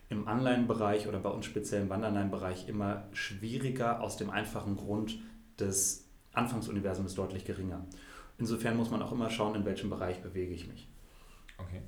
Im 0.10 0.28
Anleihenbereich 0.28 1.08
oder 1.08 1.20
bei 1.20 1.30
uns 1.30 1.46
speziell 1.46 1.82
im 1.82 1.90
Wandanleihenbereich 1.90 2.70
immer 2.70 3.10
schwieriger 3.12 4.02
aus 4.02 4.16
dem 4.16 4.30
einfachen 4.30 4.78
Grund, 4.78 5.20
das 5.58 6.06
Anfangsuniversum 6.32 7.06
ist 7.06 7.18
deutlich 7.18 7.44
geringer. 7.44 7.86
Insofern 8.38 8.78
muss 8.78 8.90
man 8.90 9.02
auch 9.02 9.12
immer 9.12 9.30
schauen, 9.30 9.56
in 9.56 9.66
welchem 9.66 9.90
Bereich 9.90 10.22
bewege 10.22 10.54
ich 10.54 10.68
mich. 10.68 10.88
Okay. 11.58 11.82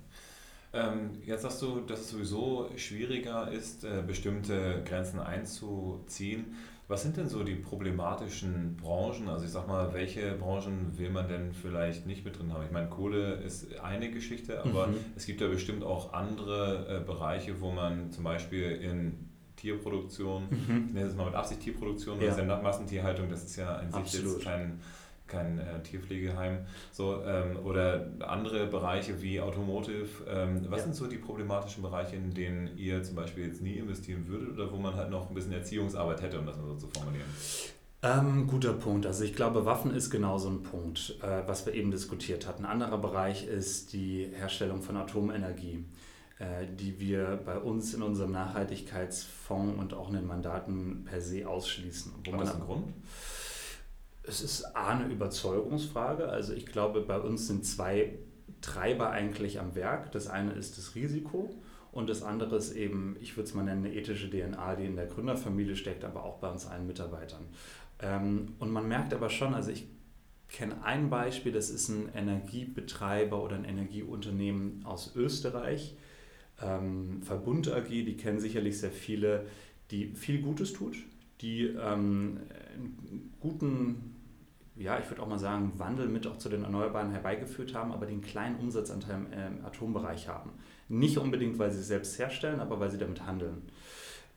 Ähm, 0.71 1.11
jetzt 1.25 1.41
sagst 1.41 1.61
du, 1.61 1.79
dass 1.81 2.01
es 2.01 2.09
sowieso 2.11 2.69
schwieriger 2.75 3.51
ist, 3.51 3.83
äh, 3.83 4.03
bestimmte 4.05 4.83
Grenzen 4.85 5.19
einzuziehen. 5.19 6.55
Was 6.87 7.03
sind 7.03 7.17
denn 7.17 7.27
so 7.27 7.43
die 7.43 7.55
problematischen 7.55 8.75
Branchen? 8.75 9.29
Also 9.29 9.45
ich 9.45 9.51
sag 9.51 9.67
mal, 9.67 9.93
welche 9.93 10.33
Branchen 10.33 10.97
will 10.97 11.11
man 11.11 11.27
denn 11.27 11.53
vielleicht 11.53 12.07
nicht 12.07 12.25
mit 12.25 12.39
drin 12.39 12.51
haben? 12.51 12.65
Ich 12.65 12.71
meine, 12.71 12.89
Kohle 12.89 13.35
ist 13.35 13.79
eine 13.79 14.09
Geschichte, 14.09 14.63
aber 14.63 14.87
mhm. 14.87 14.95
es 15.15 15.25
gibt 15.25 15.41
ja 15.41 15.47
bestimmt 15.47 15.83
auch 15.83 16.13
andere 16.13 17.01
äh, 17.01 17.05
Bereiche, 17.05 17.61
wo 17.61 17.71
man 17.71 18.11
zum 18.11 18.23
Beispiel 18.23 18.71
in 18.71 19.29
Tierproduktion, 19.55 20.47
mhm. 20.49 20.85
ich 20.87 20.93
nenne 20.93 21.07
es 21.07 21.15
mal 21.15 21.25
mit 21.25 21.35
Absicht 21.35 21.61
Tierproduktion, 21.61 22.21
ja. 22.21 22.33
oder 22.33 22.61
Massentierhaltung, 22.61 23.29
das 23.29 23.43
ist 23.43 23.55
ja 23.55 23.75
an 23.75 23.91
sich 23.91 24.21
jetzt 24.21 24.41
kein 24.41 24.79
kein 25.29 25.59
äh, 25.59 25.81
Tierpflegeheim, 25.83 26.65
so, 26.91 27.23
ähm, 27.23 27.57
oder 27.63 28.07
andere 28.19 28.67
Bereiche 28.67 29.21
wie 29.21 29.39
Automotive. 29.39 30.07
Ähm, 30.27 30.65
was 30.69 30.79
ja. 30.79 30.83
sind 30.85 30.95
so 30.95 31.07
die 31.07 31.17
problematischen 31.17 31.83
Bereiche, 31.83 32.15
in 32.15 32.33
denen 32.33 32.77
ihr 32.77 33.03
zum 33.03 33.15
Beispiel 33.15 33.45
jetzt 33.45 33.61
nie 33.61 33.75
investieren 33.75 34.27
würdet 34.27 34.53
oder 34.53 34.71
wo 34.71 34.77
man 34.77 34.95
halt 34.95 35.09
noch 35.09 35.29
ein 35.29 35.35
bisschen 35.35 35.53
Erziehungsarbeit 35.53 36.21
hätte, 36.21 36.39
um 36.39 36.45
das 36.45 36.57
mal 36.57 36.67
so 36.67 36.75
zu 36.75 36.87
formulieren? 36.87 37.29
Ähm, 38.01 38.47
guter 38.47 38.73
Punkt. 38.73 39.05
Also 39.05 39.25
ich 39.25 39.35
glaube, 39.35 39.65
Waffen 39.65 39.93
ist 39.93 40.09
genau 40.09 40.37
so 40.37 40.49
ein 40.49 40.63
Punkt, 40.63 41.17
äh, 41.21 41.47
was 41.47 41.65
wir 41.65 41.73
eben 41.73 41.91
diskutiert 41.91 42.47
hatten. 42.47 42.63
Ein 42.63 42.71
anderer 42.81 42.97
Bereich 42.97 43.45
ist 43.45 43.91
die 43.91 44.29
Herstellung 44.33 44.81
von 44.81 44.95
Atomenergie, 44.95 45.83
äh, 46.39 46.65
die 46.65 46.97
wir 47.01 47.41
bei 47.45 47.57
uns 47.57 47.93
in 47.93 48.01
unserem 48.01 48.31
Nachhaltigkeitsfonds 48.31 49.77
und 49.77 49.93
auch 49.93 50.07
in 50.07 50.15
den 50.15 50.27
Mandaten 50.27 51.03
per 51.03 51.19
se 51.19 51.45
ausschließen. 51.45 52.13
Wo 52.23 52.37
Was 52.37 52.49
ist 52.49 52.55
ein 52.55 52.61
Grund? 52.61 52.93
Es 54.29 54.41
ist 54.41 54.75
A, 54.75 54.89
eine 54.89 55.11
Überzeugungsfrage. 55.11 56.29
Also 56.29 56.53
ich 56.53 56.67
glaube, 56.67 57.01
bei 57.01 57.19
uns 57.19 57.47
sind 57.47 57.65
zwei 57.65 58.13
Treiber 58.61 59.09
eigentlich 59.09 59.59
am 59.59 59.73
Werk. 59.73 60.11
Das 60.11 60.27
eine 60.27 60.51
ist 60.51 60.77
das 60.77 60.93
Risiko 60.93 61.49
und 61.91 62.11
das 62.11 62.21
andere 62.21 62.55
ist 62.57 62.73
eben, 62.73 63.17
ich 63.19 63.35
würde 63.35 63.49
es 63.49 63.55
mal 63.55 63.63
nennen, 63.63 63.85
eine 63.85 63.95
ethische 63.95 64.29
DNA, 64.29 64.75
die 64.75 64.85
in 64.85 64.95
der 64.95 65.07
Gründerfamilie 65.07 65.75
steckt, 65.75 66.03
aber 66.03 66.23
auch 66.23 66.37
bei 66.37 66.51
uns 66.51 66.67
allen 66.67 66.85
Mitarbeitern. 66.85 67.43
Ähm, 68.03 68.53
und 68.59 68.69
man 68.69 68.87
merkt 68.87 69.15
aber 69.15 69.31
schon, 69.31 69.55
also 69.55 69.71
ich 69.71 69.87
kenne 70.47 70.83
ein 70.83 71.09
Beispiel, 71.09 71.51
das 71.51 71.71
ist 71.71 71.89
ein 71.89 72.09
Energiebetreiber 72.13 73.43
oder 73.43 73.55
ein 73.55 73.65
Energieunternehmen 73.65 74.85
aus 74.85 75.15
Österreich, 75.15 75.97
ähm, 76.61 77.23
Verbund 77.23 77.71
AG, 77.71 77.87
die 77.87 78.15
kennen 78.15 78.39
sicherlich 78.39 78.77
sehr 78.77 78.91
viele, 78.91 79.47
die 79.89 80.13
viel 80.13 80.39
Gutes 80.41 80.73
tut, 80.73 80.97
die 81.41 81.65
ähm, 81.65 82.41
einen 82.75 83.33
guten 83.39 84.18
ja, 84.79 84.97
ich 84.97 85.09
würde 85.09 85.21
auch 85.21 85.27
mal 85.27 85.37
sagen, 85.37 85.73
Wandel 85.77 86.07
mit 86.07 86.25
auch 86.25 86.37
zu 86.37 86.47
den 86.47 86.63
Erneuerbaren 86.63 87.11
herbeigeführt 87.11 87.73
haben, 87.73 87.91
aber 87.91 88.05
den 88.05 88.21
kleinen 88.21 88.57
Umsatzanteil 88.59 89.15
im 89.15 89.33
äh, 89.33 89.65
Atombereich 89.65 90.27
haben. 90.27 90.51
Nicht 90.87 91.17
unbedingt, 91.17 91.59
weil 91.59 91.71
sie 91.71 91.79
es 91.79 91.87
selbst 91.87 92.17
herstellen, 92.17 92.59
aber 92.61 92.79
weil 92.79 92.89
sie 92.89 92.97
damit 92.97 93.25
handeln. 93.25 93.63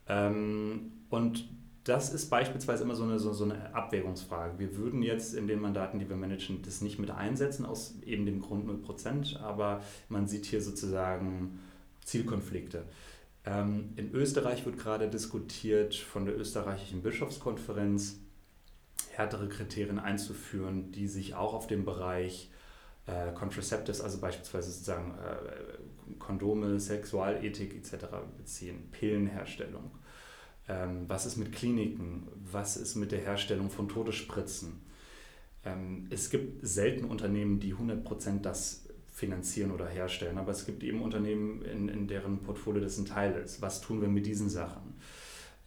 Ähm, 0.07 0.91
und 1.09 1.47
das 1.85 2.13
ist 2.13 2.29
beispielsweise 2.29 2.83
immer 2.83 2.95
so 2.95 3.03
eine, 3.03 3.19
so, 3.19 3.33
so, 3.33 3.45
eine 3.45 3.73
Abwägungsfrage. 3.73 4.59
Wir 4.59 4.75
würden 4.77 5.01
jetzt 5.01 5.33
in 5.33 5.47
den 5.47 5.59
Mandaten, 5.59 5.99
die 5.99 6.07
wir 6.07 6.15
managen, 6.15 6.61
das 6.61 6.81
nicht 6.81 6.99
mit 6.99 7.11
einsetzen, 7.11 7.65
aus 7.65 7.95
eben 8.05 8.25
dem 8.25 8.41
Grund 8.41 8.69
0%, 8.69 9.39
aber 9.39 9.81
man 10.09 10.27
sieht 10.27 10.45
hier 10.45 10.61
sozusagen 10.61 11.59
Zielkonflikte. 12.03 12.83
Ähm, 13.45 13.89
in 13.95 14.13
Österreich 14.13 14.65
wird 14.65 14.77
gerade 14.77 15.09
diskutiert 15.09 15.95
von 15.95 16.25
der 16.25 16.37
österreichischen 16.37 17.01
Bischofskonferenz, 17.01 18.19
härtere 19.17 19.47
Kriterien 19.47 19.99
einzuführen, 19.99 20.91
die 20.91 21.07
sich 21.07 21.35
auch 21.35 21.53
auf 21.53 21.67
den 21.67 21.85
Bereich 21.85 22.51
äh, 23.05 23.31
Contraceptives, 23.33 24.01
also 24.01 24.19
beispielsweise 24.19 24.71
sozusagen 24.71 25.11
äh, 25.11 26.13
Kondome, 26.19 26.79
Sexualethik 26.79 27.75
etc. 27.75 28.05
beziehen, 28.37 28.89
Pillenherstellung. 28.91 29.91
Ähm, 30.67 31.05
was 31.07 31.25
ist 31.25 31.37
mit 31.37 31.51
Kliniken? 31.51 32.27
Was 32.51 32.77
ist 32.77 32.95
mit 32.95 33.11
der 33.11 33.19
Herstellung 33.19 33.69
von 33.69 33.89
Todesspritzen? 33.89 34.81
Ähm, 35.65 36.07
es 36.09 36.29
gibt 36.29 36.65
selten 36.65 37.05
Unternehmen, 37.05 37.59
die 37.59 37.73
100% 37.73 38.41
das 38.41 38.87
finanzieren 39.11 39.71
oder 39.71 39.87
herstellen, 39.87 40.37
aber 40.37 40.51
es 40.51 40.65
gibt 40.65 40.83
eben 40.83 41.01
Unternehmen, 41.01 41.61
in, 41.63 41.87
in 41.87 42.07
deren 42.07 42.39
Portfolio 42.39 42.81
das 42.81 42.97
ein 42.97 43.05
Teil 43.05 43.33
ist. 43.33 43.61
Was 43.61 43.81
tun 43.81 44.01
wir 44.01 44.07
mit 44.07 44.25
diesen 44.25 44.49
Sachen? 44.49 44.95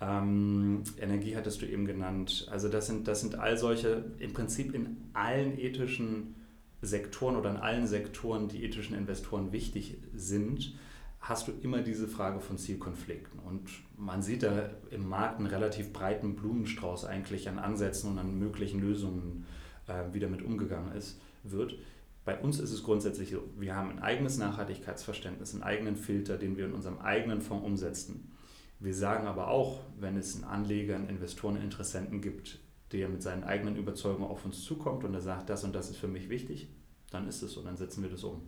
Ähm, 0.01 0.83
Energie 1.01 1.37
hattest 1.37 1.63
du 1.63 1.67
eben 1.67 1.87
genannt. 1.87 2.47
Also 2.51 2.69
das 2.69 2.87
sind, 2.87 3.09
das 3.09 3.21
sind 3.21 3.37
all 3.37 3.57
solche, 3.57 4.05
im 4.19 4.33
Prinzip 4.33 4.75
in 4.75 4.97
allen 5.15 5.59
ethischen 5.59 6.35
Sektoren 6.83 7.37
oder 7.37 7.51
in 7.51 7.57
allen 7.57 7.87
Sektoren, 7.87 8.49
die 8.49 8.65
ethischen 8.65 8.97
Investoren 8.97 9.53
wichtig 9.53 9.99
sind, 10.15 10.75
hast 11.21 11.49
du 11.49 11.53
immer 11.63 11.81
diese 11.81 12.07
Frage 12.09 12.41
von 12.41 12.59
Zielkonflikten. 12.59 13.41
Und 13.41 13.69
man 13.97 14.23
sieht 14.23 14.43
da 14.43 14.71
im 14.91 15.09
Markt 15.09 15.39
einen 15.39 15.49
relativ 15.49 15.93
breiten 15.93 16.37
Blumenstrauß 16.37 17.07
eigentlich 17.07 17.49
an 17.49 17.59
Ansätzen 17.59 18.13
und 18.13 18.19
an 18.19 18.39
möglichen 18.39 18.81
Lösungen, 18.81 19.47
äh, 19.89 20.05
wie 20.13 20.21
damit 20.21 20.43
umgegangen 20.43 20.93
ist, 20.93 21.19
wird. 21.43 21.79
Bei 22.25 22.39
uns 22.39 22.61
ist 22.61 22.73
es 22.73 22.83
grundsätzlich 22.83 23.31
so, 23.31 23.43
wir 23.57 23.75
haben 23.75 23.91
ein 23.91 24.01
eigenes 24.01 24.37
Nachhaltigkeitsverständnis, 24.37 25.55
einen 25.55 25.63
eigenen 25.63 25.97
Filter, 25.97 26.37
den 26.37 26.57
wir 26.57 26.67
in 26.67 26.73
unserem 26.73 26.99
eigenen 26.99 27.41
Fonds 27.41 27.65
umsetzen. 27.65 28.33
Wir 28.79 28.95
sagen 28.95 29.27
aber 29.27 29.49
auch, 29.49 29.81
wenn 29.99 30.17
es 30.17 30.35
einen 30.35 30.45
Anleger, 30.45 30.97
einen 30.97 31.09
Investoren, 31.09 31.57
einen 31.57 31.65
Interessenten 31.65 32.21
gibt, 32.21 32.59
der 32.93 33.09
mit 33.09 33.23
seinen 33.23 33.45
eigenen 33.45 33.77
Überzeugungen 33.77 34.29
auf 34.29 34.45
uns 34.45 34.63
zukommt 34.63 35.05
und 35.05 35.15
er 35.15 35.21
sagt, 35.21 35.49
das 35.49 35.65
und 35.65 35.75
das 35.75 35.91
ist 35.91 35.97
für 35.97 36.09
mich 36.09 36.29
wichtig, 36.29 36.69
dann 37.11 37.27
ist 37.27 37.43
es 37.43 37.53
so, 37.53 37.63
dann 37.63 37.77
setzen 37.77 38.03
wir 38.03 38.11
das 38.11 38.23
um. 38.25 38.43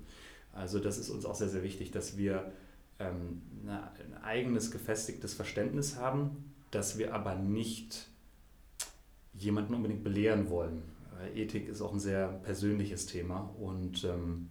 Also 0.52 0.78
das 0.78 0.98
ist 0.98 1.10
uns 1.10 1.24
auch 1.24 1.34
sehr, 1.34 1.48
sehr 1.48 1.62
wichtig, 1.62 1.90
dass 1.90 2.16
wir 2.16 2.52
ähm, 2.98 3.42
ein 3.66 4.22
eigenes 4.22 4.70
gefestigtes 4.70 5.34
Verständnis 5.34 5.96
haben, 5.96 6.52
dass 6.70 6.98
wir 6.98 7.14
aber 7.14 7.34
nicht 7.34 8.08
jemanden 9.34 9.74
unbedingt 9.74 10.04
belehren 10.04 10.50
wollen. 10.50 10.82
Ethik 11.34 11.68
ist 11.68 11.80
auch 11.80 11.92
ein 11.92 12.00
sehr 12.00 12.28
persönliches 12.28 13.06
Thema 13.06 13.54
und 13.58 14.04
ähm, 14.04 14.48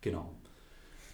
genau. 0.00 0.34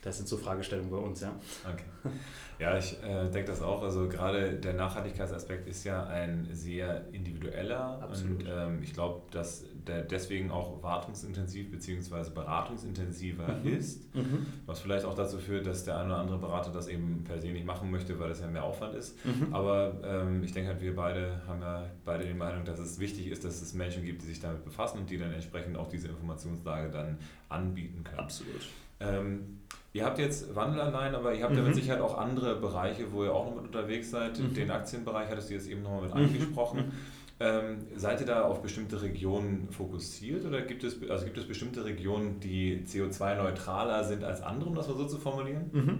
Das 0.02 0.17
sind 0.17 0.28
so 0.28 0.37
Fragestellungen 0.37 0.90
bei 0.90 0.99
uns, 0.99 1.21
ja. 1.21 1.35
Okay. 1.64 2.12
Ja, 2.59 2.76
ich 2.76 2.97
äh, 3.05 3.31
denke 3.31 3.50
das 3.50 3.62
auch. 3.62 3.83
Also 3.83 4.09
gerade 4.09 4.55
der 4.55 4.75
Nachhaltigkeitsaspekt 4.75 5.69
ist 5.69 5.85
ja 5.85 6.07
ein 6.07 6.49
sehr 6.52 7.05
individueller 7.12 8.00
Absolut. 8.02 8.40
und 8.40 8.49
ähm, 8.50 8.83
ich 8.83 8.93
glaube, 8.93 9.23
dass 9.31 9.64
der 9.87 10.02
deswegen 10.02 10.50
auch 10.50 10.83
wartungsintensiv 10.83 11.71
bzw. 11.71 12.31
beratungsintensiver 12.35 13.59
mhm. 13.62 13.78
ist, 13.78 14.14
mhm. 14.14 14.47
was 14.67 14.81
vielleicht 14.81 15.05
auch 15.05 15.14
dazu 15.14 15.38
führt, 15.38 15.67
dass 15.67 15.85
der 15.85 15.99
eine 15.99 16.07
oder 16.07 16.19
andere 16.19 16.38
Berater 16.38 16.73
das 16.73 16.88
eben 16.88 17.23
per 17.25 17.40
se 17.40 17.49
nicht 17.49 17.64
machen 17.64 17.90
möchte, 17.90 18.19
weil 18.19 18.28
das 18.28 18.40
ja 18.40 18.49
mehr 18.49 18.64
Aufwand 18.64 18.95
ist. 18.95 19.25
Mhm. 19.25 19.55
Aber 19.55 20.00
ähm, 20.05 20.43
ich 20.43 20.52
denke 20.52 20.71
halt, 20.71 20.81
wir 20.81 20.97
beide 20.97 21.40
haben 21.47 21.62
ja 21.62 21.87
beide 22.05 22.25
die 22.25 22.35
Meinung, 22.35 22.64
dass 22.64 22.81
es 22.81 22.99
wichtig 22.99 23.28
ist, 23.28 23.45
dass 23.45 23.62
es 23.62 23.73
Menschen 23.73 24.05
gibt, 24.05 24.23
die 24.23 24.26
sich 24.26 24.40
damit 24.40 24.64
befassen 24.64 24.99
und 24.99 25.11
die 25.11 25.17
dann 25.17 25.33
entsprechend 25.33 25.76
auch 25.76 25.88
diese 25.88 26.09
Informationslage 26.09 26.90
dann 26.90 27.19
anbieten 27.49 28.05
können. 28.05 28.19
Absolut. 28.19 28.62
Ähm, 29.00 29.59
Ihr 29.95 30.05
habt 30.05 30.19
jetzt 30.19 30.55
Wandelanleihen, 30.55 31.14
aber 31.14 31.35
ihr 31.35 31.43
habt 31.43 31.52
mhm. 31.52 31.59
ja 31.59 31.64
mit. 31.64 31.75
Sicherheit 31.75 32.00
auch 32.00 32.19
andere 32.19 32.57
Bereiche, 32.57 33.11
wo 33.11 33.25
ihr 33.25 33.35
auch 33.35 33.47
noch 33.47 33.57
mit 33.57 33.64
unterwegs 33.64 34.11
seid. 34.11 34.38
Mhm. 34.38 34.55
Den 34.55 34.71
Aktienbereich 34.71 35.31
hattest 35.31 35.50
du 35.50 35.55
jetzt 35.55 35.69
eben 35.69 35.83
nochmal 35.83 36.02
mit 36.02 36.14
mhm. 36.14 36.25
angesprochen. 36.25 36.78
Mhm. 36.78 36.93
Ähm, 37.40 37.78
seid 37.97 38.21
ihr 38.21 38.26
da 38.26 38.43
auf 38.43 38.62
bestimmte 38.62 39.00
Regionen 39.00 39.69
fokussiert 39.71 40.45
oder 40.45 40.61
gibt 40.62 40.83
es, 40.83 41.00
also 41.09 41.25
gibt 41.25 41.38
es 41.38 41.47
bestimmte 41.47 41.85
Regionen, 41.85 42.40
die 42.40 42.85
CO2-neutraler 42.85 44.05
sind 44.05 44.25
als 44.25 44.43
andere, 44.43 44.69
um 44.69 44.75
das 44.75 44.88
mal 44.88 44.97
so 44.97 45.07
zu 45.07 45.19
formulieren? 45.19 45.71
Mhm. 45.73 45.99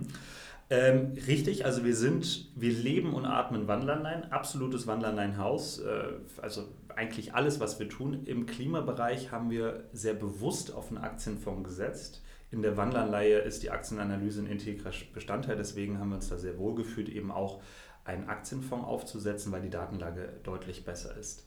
Ähm, 0.71 1.13
richtig, 1.27 1.65
also 1.65 1.85
wir 1.85 1.97
sind, 1.97 2.49
wir 2.55 2.73
leben 2.73 3.15
und 3.15 3.25
atmen 3.25 3.69
Wandlanleihen, 3.69 4.31
absolutes 4.33 4.87
Wandlanleihenhaus. 4.87 5.79
Äh, 5.79 6.03
also 6.43 6.65
eigentlich 6.99 7.35
alles, 7.35 7.61
was 7.61 7.79
wir 7.79 7.89
tun. 7.89 8.25
Im 8.27 8.45
Klimabereich 8.45 9.31
haben 9.33 9.51
wir 9.51 9.85
sehr 9.93 10.15
bewusst 10.15 10.75
auf 10.75 10.89
einen 10.89 10.99
Aktienfonds 10.99 11.69
gesetzt 11.69 12.23
in 12.51 12.63
der 12.63 12.77
Wandlanleihe 12.77 13.39
ist 13.41 13.63
die 13.63 13.71
Aktienanalyse 13.71 14.41
ein 14.41 14.47
integrer 14.47 14.93
Bestandteil. 15.13 15.57
Deswegen 15.57 15.99
haben 15.99 16.11
wir 16.11 16.17
uns 16.17 16.29
da 16.29 16.39
sehr 16.39 16.59
wohl 16.59 16.75
gefühlt, 16.75 17.09
eben 17.09 17.31
auch 17.31 17.61
einen 18.05 18.29
Aktienfonds 18.29 18.87
aufzusetzen, 18.87 19.53
weil 19.53 19.61
die 19.61 19.71
Datenlage 19.71 20.41
deutlich 20.45 20.85
besser 20.85 21.17
ist. 21.17 21.47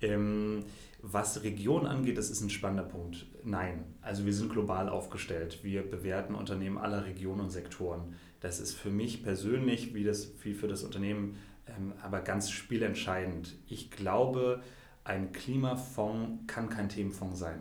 Ähm, 0.00 0.64
was 1.02 1.42
Region 1.42 1.86
angeht, 1.86 2.16
das 2.16 2.30
ist 2.30 2.40
ein 2.40 2.50
spannender 2.50 2.84
Punkt. 2.84 3.26
Nein, 3.44 3.84
also 4.00 4.24
wir 4.24 4.32
sind 4.32 4.50
global 4.50 4.88
aufgestellt. 4.88 5.62
Wir 5.62 5.82
bewerten 5.82 6.34
Unternehmen 6.34 6.78
aller 6.78 7.04
Regionen 7.04 7.40
und 7.40 7.50
Sektoren. 7.50 8.14
Das 8.40 8.58
ist 8.58 8.74
für 8.74 8.90
mich 8.90 9.22
persönlich, 9.22 9.92
wie, 9.94 10.04
das, 10.04 10.32
wie 10.44 10.54
für 10.54 10.68
das 10.68 10.82
Unternehmen, 10.82 11.36
ähm, 11.66 11.92
aber 12.00 12.20
ganz 12.20 12.50
spielentscheidend. 12.50 13.56
Ich 13.66 13.90
glaube, 13.90 14.62
ein 15.08 15.32
Klimafonds 15.32 16.46
kann 16.46 16.68
kein 16.68 16.88
Themenfonds 16.88 17.38
sein. 17.38 17.60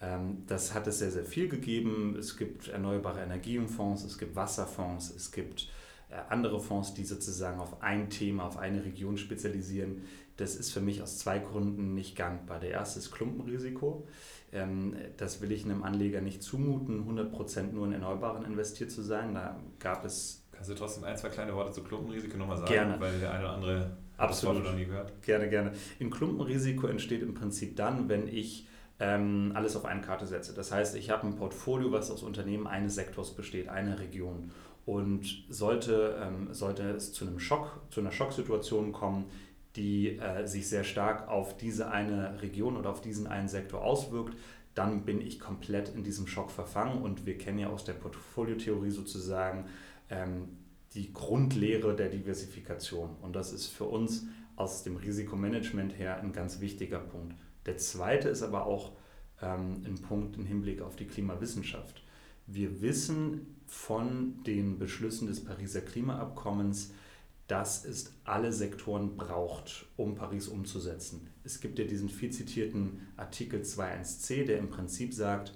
Ähm, 0.00 0.44
das 0.46 0.74
hat 0.74 0.86
es 0.86 1.00
sehr, 1.00 1.10
sehr 1.10 1.24
viel 1.24 1.48
gegeben. 1.48 2.16
Es 2.18 2.36
gibt 2.36 2.68
erneuerbare 2.68 3.20
Energienfonds, 3.20 4.04
es 4.04 4.16
gibt 4.16 4.36
Wasserfonds, 4.36 5.10
es 5.10 5.32
gibt 5.32 5.68
äh, 6.10 6.14
andere 6.28 6.60
Fonds, 6.60 6.94
die 6.94 7.04
sozusagen 7.04 7.60
auf 7.60 7.82
ein 7.82 8.10
Thema, 8.10 8.44
auf 8.44 8.58
eine 8.58 8.84
Region 8.84 9.16
spezialisieren. 9.18 10.02
Das 10.36 10.54
ist 10.54 10.72
für 10.72 10.80
mich 10.80 11.02
aus 11.02 11.18
zwei 11.18 11.38
Gründen 11.40 11.94
nicht 11.94 12.16
gangbar. 12.16 12.58
Der 12.58 12.70
erste 12.70 13.00
ist 13.00 13.10
Klumpenrisiko. 13.10 14.06
Ähm, 14.52 14.96
das 15.16 15.40
will 15.40 15.50
ich 15.50 15.64
einem 15.64 15.82
Anleger 15.82 16.20
nicht 16.20 16.42
zumuten, 16.42 17.08
100% 17.08 17.72
nur 17.72 17.86
in 17.86 17.92
Erneuerbaren 17.92 18.44
investiert 18.44 18.90
zu 18.90 19.02
sein. 19.02 19.34
Da 19.34 19.60
gab 19.78 20.04
es. 20.04 20.44
Kannst 20.52 20.70
du 20.70 20.74
trotzdem 20.74 21.04
ein, 21.04 21.16
zwei 21.16 21.28
kleine 21.28 21.54
Worte 21.54 21.72
zu 21.72 21.82
Klumpenrisiko 21.82 22.36
nochmal 22.36 22.58
sagen? 22.58 22.72
Gerne. 22.72 23.00
Weil 23.00 23.18
der 23.18 23.32
eine 23.32 23.44
oder 23.44 23.52
andere 23.54 23.96
Absolut. 24.22 24.64
noch 24.64 24.74
nie 24.74 24.86
gehört. 24.86 25.22
Gerne, 25.22 25.48
gerne. 25.48 25.72
Ein 26.00 26.10
Klumpenrisiko 26.10 26.86
entsteht 26.86 27.22
im 27.22 27.34
Prinzip 27.34 27.76
dann, 27.76 28.08
wenn 28.08 28.28
ich 28.28 28.66
ähm, 29.00 29.52
alles 29.54 29.74
auf 29.76 29.84
eine 29.84 30.00
Karte 30.00 30.26
setze. 30.26 30.54
Das 30.54 30.70
heißt, 30.70 30.96
ich 30.96 31.10
habe 31.10 31.26
ein 31.26 31.34
Portfolio, 31.34 31.90
was 31.90 32.10
aus 32.10 32.22
Unternehmen 32.22 32.66
eines 32.66 32.94
Sektors 32.94 33.34
besteht, 33.34 33.68
einer 33.68 33.98
Region. 33.98 34.50
Und 34.84 35.44
sollte, 35.48 36.16
ähm, 36.20 36.52
sollte 36.52 36.90
es 36.90 37.12
zu 37.12 37.26
einem 37.26 37.38
Schock, 37.38 37.80
zu 37.90 38.00
einer 38.00 38.12
Schocksituation 38.12 38.92
kommen, 38.92 39.26
die 39.76 40.18
äh, 40.18 40.46
sich 40.46 40.68
sehr 40.68 40.84
stark 40.84 41.28
auf 41.28 41.56
diese 41.56 41.90
eine 41.90 42.42
Region 42.42 42.76
oder 42.76 42.90
auf 42.90 43.00
diesen 43.00 43.26
einen 43.26 43.48
Sektor 43.48 43.82
auswirkt, 43.82 44.36
dann 44.74 45.04
bin 45.04 45.20
ich 45.20 45.38
komplett 45.38 45.94
in 45.94 46.02
diesem 46.04 46.26
Schock 46.26 46.50
verfangen. 46.50 47.02
Und 47.02 47.26
wir 47.26 47.38
kennen 47.38 47.58
ja 47.58 47.68
aus 47.68 47.84
der 47.84 47.94
Portfoliotheorie 47.94 48.90
sozusagen 48.90 49.66
ähm, 50.10 50.48
die 50.94 51.12
Grundlehre 51.12 51.96
der 51.96 52.08
Diversifikation. 52.08 53.16
Und 53.22 53.34
das 53.34 53.52
ist 53.52 53.66
für 53.66 53.84
uns 53.84 54.26
aus 54.56 54.82
dem 54.82 54.96
Risikomanagement 54.96 55.98
her 55.98 56.20
ein 56.20 56.32
ganz 56.32 56.60
wichtiger 56.60 56.98
Punkt. 56.98 57.34
Der 57.66 57.78
zweite 57.78 58.28
ist 58.28 58.42
aber 58.42 58.66
auch 58.66 58.92
ähm, 59.40 59.82
ein 59.84 60.00
Punkt 60.02 60.36
im 60.36 60.44
Hinblick 60.44 60.82
auf 60.82 60.96
die 60.96 61.06
Klimawissenschaft. 61.06 62.02
Wir 62.46 62.82
wissen 62.82 63.56
von 63.66 64.42
den 64.44 64.78
Beschlüssen 64.78 65.28
des 65.28 65.44
Pariser 65.44 65.80
Klimaabkommens, 65.80 66.92
dass 67.46 67.84
es 67.84 68.14
alle 68.24 68.52
Sektoren 68.52 69.16
braucht, 69.16 69.86
um 69.96 70.14
Paris 70.14 70.48
umzusetzen. 70.48 71.28
Es 71.44 71.60
gibt 71.60 71.78
ja 71.78 71.84
diesen 71.84 72.08
viel 72.08 72.30
zitierten 72.30 73.00
Artikel 73.16 73.62
2.1c, 73.62 74.44
der 74.44 74.58
im 74.58 74.68
Prinzip 74.68 75.12
sagt, 75.12 75.54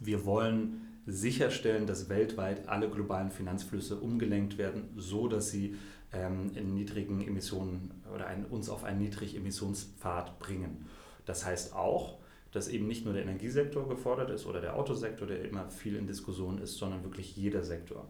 wir 0.00 0.24
wollen 0.24 0.89
sicherstellen, 1.10 1.86
dass 1.86 2.08
weltweit 2.08 2.68
alle 2.68 2.88
globalen 2.88 3.30
Finanzflüsse 3.30 3.96
umgelenkt 3.96 4.58
werden, 4.58 4.90
so 4.96 5.28
dass 5.28 5.50
sie 5.50 5.76
ähm, 6.12 6.52
in 6.54 6.74
niedrigen 6.74 7.20
Emissionen 7.20 8.02
oder 8.12 8.26
ein, 8.26 8.44
uns 8.46 8.68
auf 8.68 8.84
einen 8.84 9.00
Niedrigemissionspfad 9.00 10.38
bringen. 10.38 10.86
Das 11.26 11.44
heißt 11.44 11.74
auch, 11.74 12.18
dass 12.52 12.68
eben 12.68 12.86
nicht 12.86 13.04
nur 13.04 13.14
der 13.14 13.22
Energiesektor 13.22 13.88
gefordert 13.88 14.30
ist 14.30 14.46
oder 14.46 14.60
der 14.60 14.76
Autosektor, 14.76 15.26
der 15.26 15.44
immer 15.44 15.68
viel 15.68 15.96
in 15.96 16.06
Diskussion 16.06 16.58
ist, 16.58 16.76
sondern 16.76 17.04
wirklich 17.04 17.36
jeder 17.36 17.62
Sektor. 17.62 18.08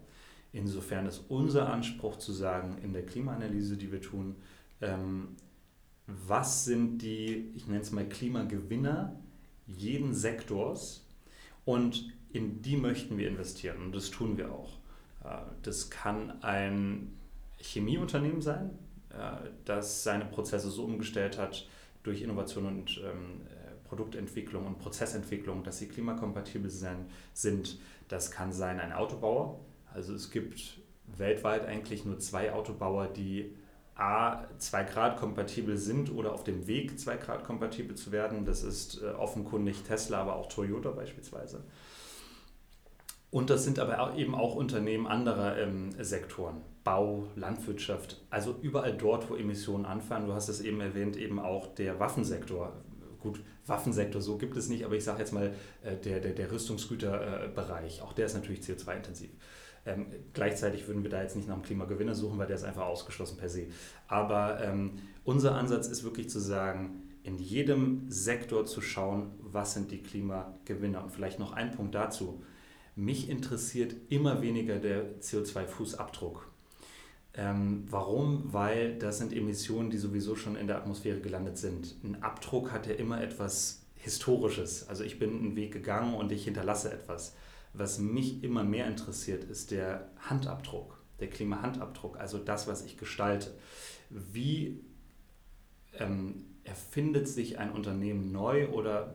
Insofern 0.52 1.06
ist 1.06 1.24
unser 1.28 1.70
Anspruch 1.70 2.16
zu 2.16 2.32
sagen, 2.32 2.78
in 2.82 2.92
der 2.92 3.04
Klimaanalyse, 3.04 3.76
die 3.76 3.92
wir 3.92 4.00
tun, 4.00 4.36
ähm, 4.80 5.36
was 6.06 6.64
sind 6.64 6.98
die, 6.98 7.52
ich 7.54 7.66
nenne 7.66 7.82
es 7.82 7.92
mal 7.92 8.08
Klimagewinner 8.08 9.20
jeden 9.66 10.14
Sektors 10.14 11.06
und 11.64 12.12
in 12.32 12.62
die 12.62 12.76
möchten 12.76 13.18
wir 13.18 13.28
investieren 13.28 13.82
und 13.82 13.94
das 13.94 14.10
tun 14.10 14.36
wir 14.36 14.52
auch. 14.52 14.78
Äh, 15.24 15.42
das 15.62 15.90
kann 15.90 16.42
ein 16.42 17.16
Chemieunternehmen 17.58 18.40
sein, 18.40 18.70
äh, 19.10 19.48
das 19.64 20.02
seine 20.02 20.24
Prozesse 20.24 20.70
so 20.70 20.84
umgestellt 20.84 21.38
hat 21.38 21.66
durch 22.02 22.22
Innovation 22.22 22.66
und 22.66 23.00
ähm, 23.04 23.42
äh, 23.46 23.88
Produktentwicklung 23.88 24.66
und 24.66 24.78
Prozessentwicklung, 24.78 25.64
dass 25.64 25.78
sie 25.78 25.88
klimakompatibel 25.88 26.70
sind. 26.70 27.78
Das 28.08 28.30
kann 28.30 28.52
sein 28.52 28.80
ein 28.80 28.92
Autobauer. 28.92 29.60
Also 29.92 30.14
es 30.14 30.30
gibt 30.30 30.78
weltweit 31.18 31.66
eigentlich 31.66 32.04
nur 32.04 32.18
zwei 32.18 32.52
Autobauer, 32.52 33.08
die 33.08 33.56
A, 34.00 34.46
2 34.58 34.84
Grad 34.84 35.16
kompatibel 35.18 35.76
sind 35.76 36.12
oder 36.12 36.32
auf 36.32 36.44
dem 36.44 36.66
Weg 36.66 36.98
2 36.98 37.16
Grad 37.18 37.44
kompatibel 37.44 37.96
zu 37.96 38.12
werden. 38.12 38.44
Das 38.44 38.62
ist 38.62 39.02
offenkundig 39.02 39.82
Tesla, 39.82 40.22
aber 40.22 40.36
auch 40.36 40.48
Toyota 40.48 40.90
beispielsweise. 40.90 41.62
Und 43.30 43.48
das 43.48 43.64
sind 43.64 43.78
aber 43.78 44.16
eben 44.16 44.34
auch 44.34 44.56
Unternehmen 44.56 45.06
anderer 45.06 45.56
ähm, 45.58 45.92
Sektoren. 46.00 46.62
Bau, 46.82 47.28
Landwirtschaft, 47.36 48.20
also 48.30 48.56
überall 48.62 48.96
dort, 48.96 49.30
wo 49.30 49.36
Emissionen 49.36 49.84
anfangen. 49.84 50.26
Du 50.26 50.32
hast 50.32 50.48
es 50.48 50.60
eben 50.60 50.80
erwähnt, 50.80 51.16
eben 51.16 51.38
auch 51.38 51.66
der 51.74 52.00
Waffensektor. 52.00 52.72
Gut, 53.20 53.42
Waffensektor, 53.66 54.22
so 54.22 54.38
gibt 54.38 54.56
es 54.56 54.68
nicht, 54.68 54.84
aber 54.84 54.94
ich 54.94 55.04
sage 55.04 55.20
jetzt 55.20 55.32
mal 55.32 55.54
äh, 55.82 55.94
der, 55.96 56.20
der, 56.20 56.32
der 56.32 56.50
Rüstungsgüterbereich, 56.50 58.00
auch 58.00 58.14
der 58.14 58.26
ist 58.26 58.34
natürlich 58.34 58.60
CO2-intensiv. 58.60 59.30
Ähm, 59.86 60.06
gleichzeitig 60.32 60.86
würden 60.86 61.02
wir 61.02 61.10
da 61.10 61.22
jetzt 61.22 61.36
nicht 61.36 61.48
nach 61.48 61.54
einem 61.54 61.64
Klimagewinner 61.64 62.14
suchen, 62.14 62.38
weil 62.38 62.46
der 62.46 62.56
ist 62.56 62.64
einfach 62.64 62.86
ausgeschlossen 62.86 63.38
per 63.38 63.48
se. 63.48 63.66
Aber 64.08 64.60
ähm, 64.62 64.98
unser 65.24 65.54
Ansatz 65.54 65.88
ist 65.88 66.04
wirklich 66.04 66.28
zu 66.28 66.38
sagen, 66.38 67.02
in 67.22 67.38
jedem 67.38 68.10
Sektor 68.10 68.66
zu 68.66 68.80
schauen, 68.80 69.32
was 69.40 69.74
sind 69.74 69.90
die 69.90 70.02
Klimagewinner. 70.02 71.02
Und 71.02 71.10
vielleicht 71.10 71.38
noch 71.38 71.52
ein 71.52 71.70
Punkt 71.70 71.94
dazu 71.94 72.42
mich 73.00 73.28
interessiert 73.28 73.94
immer 74.08 74.42
weniger 74.42 74.78
der 74.78 75.20
CO2-Fußabdruck. 75.20 76.42
Ähm, 77.34 77.84
warum? 77.88 78.52
Weil 78.52 78.98
das 78.98 79.18
sind 79.18 79.32
Emissionen, 79.32 79.90
die 79.90 79.98
sowieso 79.98 80.34
schon 80.34 80.56
in 80.56 80.66
der 80.66 80.76
Atmosphäre 80.76 81.20
gelandet 81.20 81.58
sind. 81.58 81.94
Ein 82.02 82.22
Abdruck 82.22 82.72
hat 82.72 82.86
ja 82.86 82.94
immer 82.94 83.22
etwas 83.22 83.82
Historisches. 83.96 84.88
Also 84.88 85.04
ich 85.04 85.18
bin 85.18 85.30
einen 85.30 85.56
Weg 85.56 85.72
gegangen 85.72 86.14
und 86.14 86.32
ich 86.32 86.44
hinterlasse 86.44 86.92
etwas. 86.92 87.34
Was 87.72 87.98
mich 87.98 88.42
immer 88.42 88.64
mehr 88.64 88.86
interessiert, 88.86 89.44
ist 89.44 89.70
der 89.70 90.10
Handabdruck, 90.18 91.02
der 91.20 91.30
Klimahandabdruck, 91.30 92.18
also 92.18 92.38
das, 92.38 92.66
was 92.66 92.84
ich 92.84 92.96
gestalte. 92.96 93.54
Wie 94.10 94.80
ähm, 95.98 96.46
erfindet 96.64 97.28
sich 97.28 97.58
ein 97.58 97.72
Unternehmen 97.72 98.32
neu 98.32 98.68
oder 98.70 99.14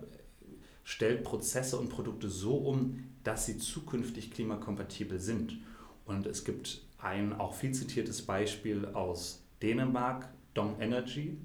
stellt 0.84 1.24
Prozesse 1.24 1.78
und 1.78 1.90
Produkte 1.90 2.30
so 2.30 2.56
um, 2.56 3.04
dass 3.24 3.46
sie 3.46 3.58
zukünftig 3.58 4.32
klimakompatibel 4.32 5.20
sind. 5.20 5.58
Und 6.06 6.28
es 6.28 6.46
gibt 6.46 6.84
ein 7.00 7.34
auch 7.34 7.56
viel 7.56 7.74
zitiertes 7.74 8.22
Beispiel 8.22 8.86
aus 8.86 9.44
Dänemark, 9.62 10.30
Dong 10.54 10.80
Energy. 10.80 11.38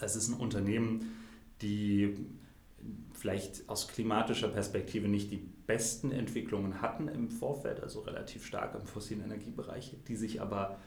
Es 0.00 0.16
ist 0.16 0.28
ein 0.28 0.34
Unternehmen, 0.34 1.12
die 1.62 2.16
vielleicht 3.12 3.68
aus 3.68 3.88
klimatischer 3.88 4.48
Perspektive 4.48 5.06
nicht 5.06 5.30
die 5.30 5.46
besten 5.70 6.10
Entwicklungen 6.10 6.82
hatten 6.82 7.06
im 7.06 7.28
Vorfeld, 7.28 7.80
also 7.80 8.00
relativ 8.00 8.44
stark 8.44 8.74
im 8.74 8.84
fossilen 8.88 9.22
Energiebereich, 9.22 9.96
die 10.08 10.16
sich 10.16 10.42
aber, 10.42 10.80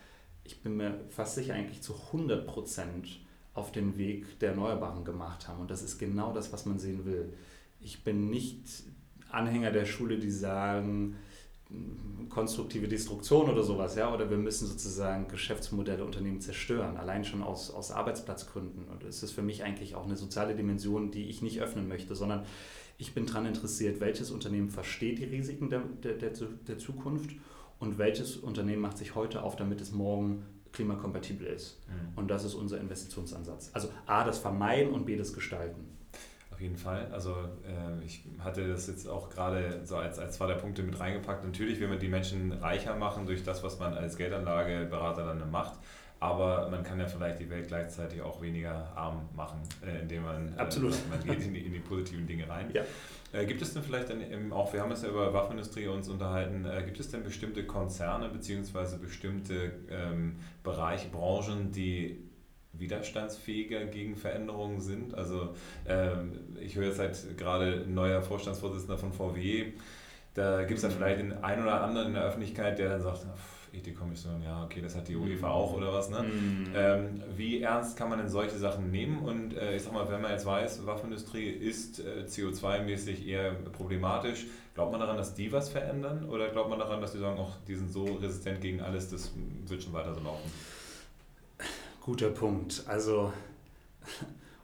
ich 0.43 0.61
bin 0.61 0.75
mir 0.75 0.99
fast 1.07 1.35
sicher, 1.35 1.53
eigentlich 1.53 1.81
zu 1.81 1.95
100 2.07 2.45
Prozent 2.45 3.21
auf 3.53 3.71
den 3.71 3.97
Weg 3.97 4.39
der 4.39 4.49
Erneuerbaren 4.49 5.05
gemacht 5.05 5.47
haben. 5.47 5.61
Und 5.61 5.71
das 5.71 5.83
ist 5.83 5.99
genau 5.99 6.33
das, 6.33 6.51
was 6.51 6.65
man 6.65 6.79
sehen 6.79 7.05
will. 7.05 7.31
Ich 7.79 8.03
bin 8.03 8.29
nicht 8.29 8.83
Anhänger 9.29 9.71
der 9.71 9.85
Schule, 9.85 10.17
die 10.17 10.31
sagen, 10.31 11.15
konstruktive 12.29 12.87
Destruktion 12.87 13.49
oder 13.49 13.63
sowas, 13.63 13.95
ja, 13.95 14.13
oder 14.13 14.29
wir 14.29 14.37
müssen 14.37 14.67
sozusagen 14.67 15.27
Geschäftsmodelle, 15.27 16.03
Unternehmen 16.03 16.41
zerstören, 16.41 16.97
allein 16.97 17.23
schon 17.23 17.43
aus, 17.43 17.71
aus 17.71 17.91
Arbeitsplatzgründen. 17.91 18.85
Und 18.85 19.03
es 19.03 19.21
ist 19.21 19.31
für 19.31 19.43
mich 19.43 19.63
eigentlich 19.63 19.95
auch 19.95 20.05
eine 20.05 20.17
soziale 20.17 20.55
Dimension, 20.55 21.11
die 21.11 21.29
ich 21.29 21.41
nicht 21.41 21.61
öffnen 21.61 21.87
möchte, 21.87 22.15
sondern 22.15 22.45
ich 22.97 23.13
bin 23.13 23.25
daran 23.25 23.45
interessiert, 23.45 23.99
welches 23.99 24.31
Unternehmen 24.31 24.69
versteht 24.69 25.19
die 25.19 25.25
Risiken 25.25 25.69
der, 25.69 25.81
der, 26.03 26.13
der, 26.13 26.31
der 26.31 26.77
Zukunft 26.77 27.31
und 27.79 27.97
welches 27.97 28.37
Unternehmen 28.37 28.81
macht 28.81 28.97
sich 28.97 29.15
heute 29.15 29.43
auf, 29.43 29.55
damit 29.55 29.81
es 29.81 29.91
morgen 29.91 30.43
klimakompatibel 30.71 31.47
ist. 31.47 31.79
Mhm. 31.87 32.17
Und 32.17 32.27
das 32.29 32.43
ist 32.43 32.55
unser 32.55 32.79
Investitionsansatz. 32.79 33.69
Also 33.73 33.89
A, 34.05 34.23
das 34.23 34.39
Vermeiden 34.39 34.93
und 34.93 35.05
B, 35.05 35.15
das 35.15 35.33
Gestalten. 35.33 35.85
Jeden 36.63 36.77
Fall. 36.77 37.09
Also 37.11 37.31
äh, 37.31 38.05
ich 38.05 38.23
hatte 38.39 38.65
das 38.65 38.87
jetzt 38.87 39.05
auch 39.05 39.29
gerade 39.29 39.81
so 39.83 39.97
als, 39.97 40.17
als 40.17 40.37
zwei 40.37 40.47
der 40.47 40.55
Punkte 40.55 40.81
mit 40.81 40.97
reingepackt. 40.97 41.43
Natürlich 41.43 41.77
will 41.81 41.89
man 41.89 41.99
die 41.99 42.07
Menschen 42.07 42.53
reicher 42.53 42.95
machen 42.95 43.25
durch 43.25 43.43
das, 43.43 43.61
was 43.63 43.79
man 43.79 43.93
als 43.93 44.15
Geldanlageberater 44.15 45.25
dann 45.25 45.51
macht. 45.51 45.77
Aber 46.21 46.69
man 46.69 46.81
kann 46.83 47.01
ja 47.01 47.05
vielleicht 47.05 47.41
die 47.41 47.49
Welt 47.49 47.67
gleichzeitig 47.67 48.21
auch 48.21 48.41
weniger 48.41 48.95
arm 48.95 49.27
machen, 49.35 49.59
äh, 49.85 50.03
indem 50.03 50.23
man, 50.23 50.53
äh, 50.55 50.61
Absolut. 50.61 50.95
man 51.09 51.21
geht 51.21 51.45
in 51.45 51.53
die, 51.53 51.65
in 51.65 51.73
die 51.73 51.79
positiven 51.79 52.25
Dinge 52.25 52.47
rein. 52.47 52.71
Ja. 52.73 52.83
Äh, 53.33 53.45
gibt 53.45 53.61
es 53.61 53.73
denn 53.73 53.83
vielleicht 53.83 54.09
dann 54.09 54.21
eben 54.21 54.53
auch, 54.53 54.71
wir 54.71 54.79
haben 54.79 54.91
es 54.93 55.01
ja 55.01 55.09
über 55.09 55.33
Waffenindustrie 55.33 55.87
uns 55.87 56.07
unterhalten, 56.07 56.63
äh, 56.63 56.81
gibt 56.83 56.97
es 56.97 57.11
denn 57.11 57.23
bestimmte 57.23 57.65
Konzerne 57.65 58.29
bzw. 58.29 58.99
bestimmte 59.01 59.73
ähm, 59.89 60.37
Bereiche, 60.63 61.09
Branchen, 61.09 61.73
die 61.73 62.23
widerstandsfähiger 62.73 63.85
gegen 63.85 64.15
Veränderungen 64.15 64.81
sind. 64.81 65.15
Also 65.15 65.55
ähm, 65.87 66.39
ich 66.59 66.75
höre 66.75 66.87
jetzt 66.87 66.99
halt 66.99 67.37
gerade 67.37 67.83
ein 67.85 67.93
neuer 67.93 68.21
Vorstandsvorsitzender 68.21 68.97
von 68.97 69.13
VW, 69.13 69.73
da 70.33 70.63
gibt 70.63 70.77
es 70.77 70.81
dann 70.81 70.91
vielleicht 70.91 71.19
den 71.19 71.43
einen 71.43 71.61
oder 71.61 71.81
anderen 71.81 72.07
in 72.07 72.13
der 72.15 72.23
Öffentlichkeit, 72.23 72.79
der 72.79 72.89
dann 72.89 73.01
sagt, 73.01 73.25
Ethikkommission, 73.71 74.41
ja, 74.43 74.63
okay, 74.63 74.81
das 74.81 74.95
hat 74.95 75.07
die 75.07 75.15
UEFA 75.15 75.49
auch 75.49 75.73
oder 75.73 75.93
was, 75.93 76.09
ne? 76.09 76.23
Mhm. 76.23 76.67
Ähm, 76.75 77.23
wie 77.35 77.61
ernst 77.61 77.97
kann 77.97 78.09
man 78.09 78.19
denn 78.19 78.29
solche 78.29 78.57
Sachen 78.57 78.91
nehmen? 78.91 79.19
Und 79.19 79.57
äh, 79.57 79.75
ich 79.75 79.81
sag 79.81 79.93
mal, 79.93 80.09
wenn 80.11 80.21
man 80.21 80.31
jetzt 80.31 80.45
weiß, 80.45 80.85
Waffenindustrie 80.85 81.49
ist 81.49 81.99
äh, 81.99 82.25
CO2-mäßig 82.27 83.25
eher 83.25 83.53
problematisch, 83.53 84.45
glaubt 84.75 84.91
man 84.91 84.99
daran, 85.01 85.17
dass 85.17 85.33
die 85.33 85.51
was 85.51 85.69
verändern? 85.69 86.29
Oder 86.29 86.49
glaubt 86.49 86.69
man 86.69 86.77
daran, 86.77 87.01
dass 87.01 87.13
die 87.13 87.19
sagen, 87.19 87.39
ach, 87.41 87.57
die 87.67 87.75
sind 87.75 87.91
so 87.91 88.05
resistent 88.05 88.61
gegen 88.61 88.79
alles, 88.79 89.09
das 89.09 89.31
wird 89.65 89.81
schon 89.81 89.93
weiter 89.93 90.13
so 90.13 90.21
laufen? 90.21 90.51
Guter 92.03 92.29
Punkt. 92.31 92.83
Also 92.87 93.31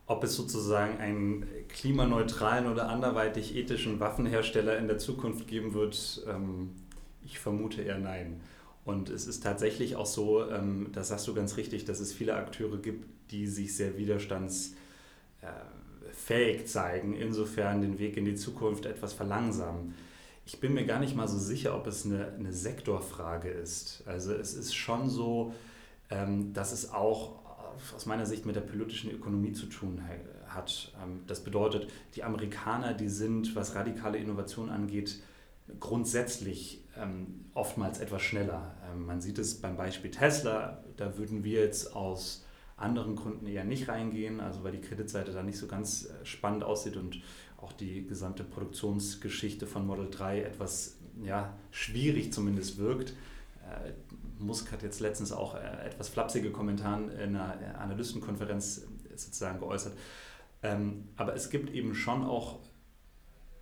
ob 0.08 0.23
es 0.25 0.36
sozusagen 0.36 0.97
einen 0.97 1.45
klimaneutralen 1.69 2.67
oder 2.67 2.89
anderweitig 2.89 3.56
ethischen 3.56 4.02
Waffenhersteller 4.02 4.78
in 4.78 4.88
der 4.88 4.97
Zukunft 4.97 5.47
geben 5.47 5.73
wird, 5.73 6.21
ähm, 6.28 6.71
ich 7.23 7.39
vermute 7.39 7.82
eher 7.82 7.97
nein. 7.97 8.41
Und 8.84 9.10
es 9.10 9.25
ist 9.25 9.41
tatsächlich 9.41 9.95
auch 9.95 10.06
so, 10.06 10.49
ähm, 10.49 10.88
das 10.91 11.08
sagst 11.10 11.28
du 11.28 11.34
ganz 11.34 11.56
richtig, 11.56 11.86
dass 11.86 12.02
es 12.02 12.12
viele 12.12 12.36
Akteure 12.36 12.78
gibt, 12.78 13.06
die 13.32 13.47
sich 13.47 13.73
sehr 13.73 13.97
widerstandsfähig 13.97 14.73
zeigen, 16.65 17.13
insofern 17.13 17.82
den 17.82 17.99
Weg 17.99 18.17
in 18.17 18.25
die 18.25 18.36
Zukunft 18.36 18.86
etwas 18.86 19.13
verlangsamen. 19.13 19.93
Ich 20.45 20.60
bin 20.60 20.73
mir 20.73 20.86
gar 20.86 20.99
nicht 20.99 21.15
mal 21.15 21.28
so 21.28 21.38
sicher, 21.38 21.73
ob 21.78 21.88
es 21.88 22.06
eine, 22.06 22.34
eine 22.34 22.52
Sektorfrage 22.52 23.49
ist. 23.49 24.04
Also 24.08 24.34
es 24.34 24.56
ist 24.56 24.73
schon 24.73 25.08
so, 25.10 25.54
dass 26.10 26.72
es 26.72 26.91
auch 26.91 27.39
aus 27.95 28.06
meiner 28.06 28.26
Sicht 28.26 28.45
mit 28.45 28.56
der 28.56 28.62
politischen 28.62 29.12
Ökonomie 29.12 29.54
zu 29.54 29.67
tun 29.67 30.02
hat. 30.48 30.91
Ähm, 31.02 31.22
das 31.28 31.43
bedeutet, 31.43 31.91
die 32.15 32.24
Amerikaner, 32.24 32.93
die 32.93 33.10
sind, 33.10 33.56
was 33.56 33.76
radikale 33.76 34.17
Innovation 34.17 34.69
angeht, 34.69 35.22
grundsätzlich 35.80 36.84
ähm, 36.98 37.45
oftmals 37.54 38.00
etwas 38.00 38.22
schneller. 38.22 38.76
Ähm, 38.91 39.06
man 39.06 39.22
sieht 39.22 39.38
es 39.38 39.62
beim 39.62 39.78
Beispiel 39.78 40.12
Tesla, 40.12 40.84
da 40.98 41.17
würden 41.17 41.43
wir 41.43 41.62
jetzt 41.62 41.95
aus 41.95 42.45
anderen 42.76 43.15
Gründen 43.15 43.45
eher 43.45 43.65
nicht 43.65 43.89
reingehen, 43.89 44.39
also 44.39 44.63
weil 44.63 44.72
die 44.72 44.82
Kreditseite 44.82 45.32
da 45.32 45.43
nicht 45.43 45.58
so 45.58 45.67
ganz 45.67 46.06
äh, 46.06 46.26
spannend 46.26 46.63
aussieht 46.63 46.98
und 46.98 47.22
auch 47.58 47.74
die 47.74 48.08
gesamte 48.08 48.43
Produktionsgeschichte 48.43 49.67
von 49.67 49.86
Model 49.86 50.10
3 50.10 50.43
etwas 50.43 50.98
ja, 51.22 51.54
schwierig 51.72 52.32
zumindest 52.32 52.78
wirkt. 52.78 53.13
Musk 54.39 54.71
hat 54.71 54.84
jetzt 54.84 54.99
letztens 54.99 55.32
auch 55.32 55.56
äh, 55.56 55.86
etwas 55.86 56.10
flapsige 56.10 56.52
Kommentare 56.52 57.04
in 57.23 57.36
einer 57.36 57.80
Analystenkonferenz 57.80 58.88
sozusagen 59.15 59.60
geäußert. 59.60 59.93
Ähm, 60.63 61.10
aber 61.15 61.36
es 61.36 61.49
gibt 61.49 61.73
eben 61.73 61.95
schon 61.95 62.23
auch 62.23 62.60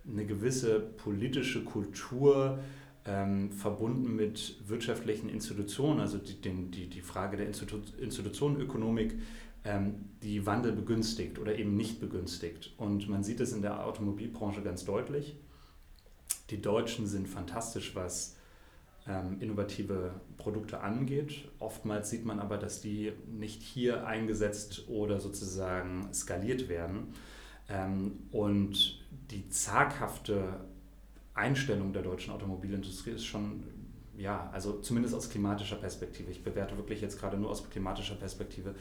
eine 0.06 0.26
gewisse 0.26 0.80
politische 0.80 1.64
Kultur 1.64 2.58
ähm, 3.04 3.50
verbunden 3.52 4.16
mit 4.16 4.56
wirtschaftlichen 4.68 5.28
Institutionen, 5.28 6.00
also 6.00 6.18
die, 6.18 6.40
die, 6.40 6.88
die 6.88 7.00
Frage 7.00 7.36
der 7.36 7.46
Institu 7.46 7.78
Institutionenökonomik, 8.00 9.18
ähm, 9.64 10.06
die 10.22 10.46
Wandel 10.46 10.72
begünstigt 10.72 11.38
oder 11.38 11.58
eben 11.58 11.76
nicht 11.76 12.00
begünstigt. 12.00 12.72
Und 12.76 13.08
man 13.08 13.22
sieht 13.22 13.40
es 13.40 13.52
in 13.52 13.62
der 13.62 13.84
Automobilbranche 13.86 14.62
ganz 14.62 14.84
deutlich. 14.84 15.36
Die 16.50 16.60
Deutschen 16.60 17.06
sind 17.06 17.28
fantastisch, 17.28 17.94
was 17.94 18.36
innovative 19.40 20.12
Produkte 20.36 20.80
angeht. 20.80 21.48
Oftmals 21.58 22.10
sieht 22.10 22.24
man 22.24 22.40
aber, 22.40 22.58
dass 22.58 22.80
die 22.80 23.12
nicht 23.26 23.62
hier 23.62 24.06
eingesetzt 24.06 24.88
oder 24.88 25.18
sozusagen 25.20 26.12
skaliert 26.12 26.68
werden. 26.68 27.14
Ähm, 27.68 28.18
und 28.30 29.02
die 29.30 29.48
zaghafte 29.48 30.60
Einstellung 31.34 31.92
der 31.92 32.02
deutschen 32.02 32.32
Automobilindustrie 32.32 33.10
ist 33.10 33.24
schon, 33.24 33.62
ja, 34.16 34.50
also 34.52 34.80
zumindest 34.80 35.14
aus 35.14 35.30
klimatischer 35.30 35.76
Perspektive, 35.76 36.30
ich 36.30 36.42
bewerte 36.42 36.76
wirklich 36.76 37.00
jetzt 37.00 37.18
gerade 37.18 37.36
nur 37.36 37.50
aus 37.50 37.68
klimatischer 37.70 38.16
Perspektive, 38.16 38.74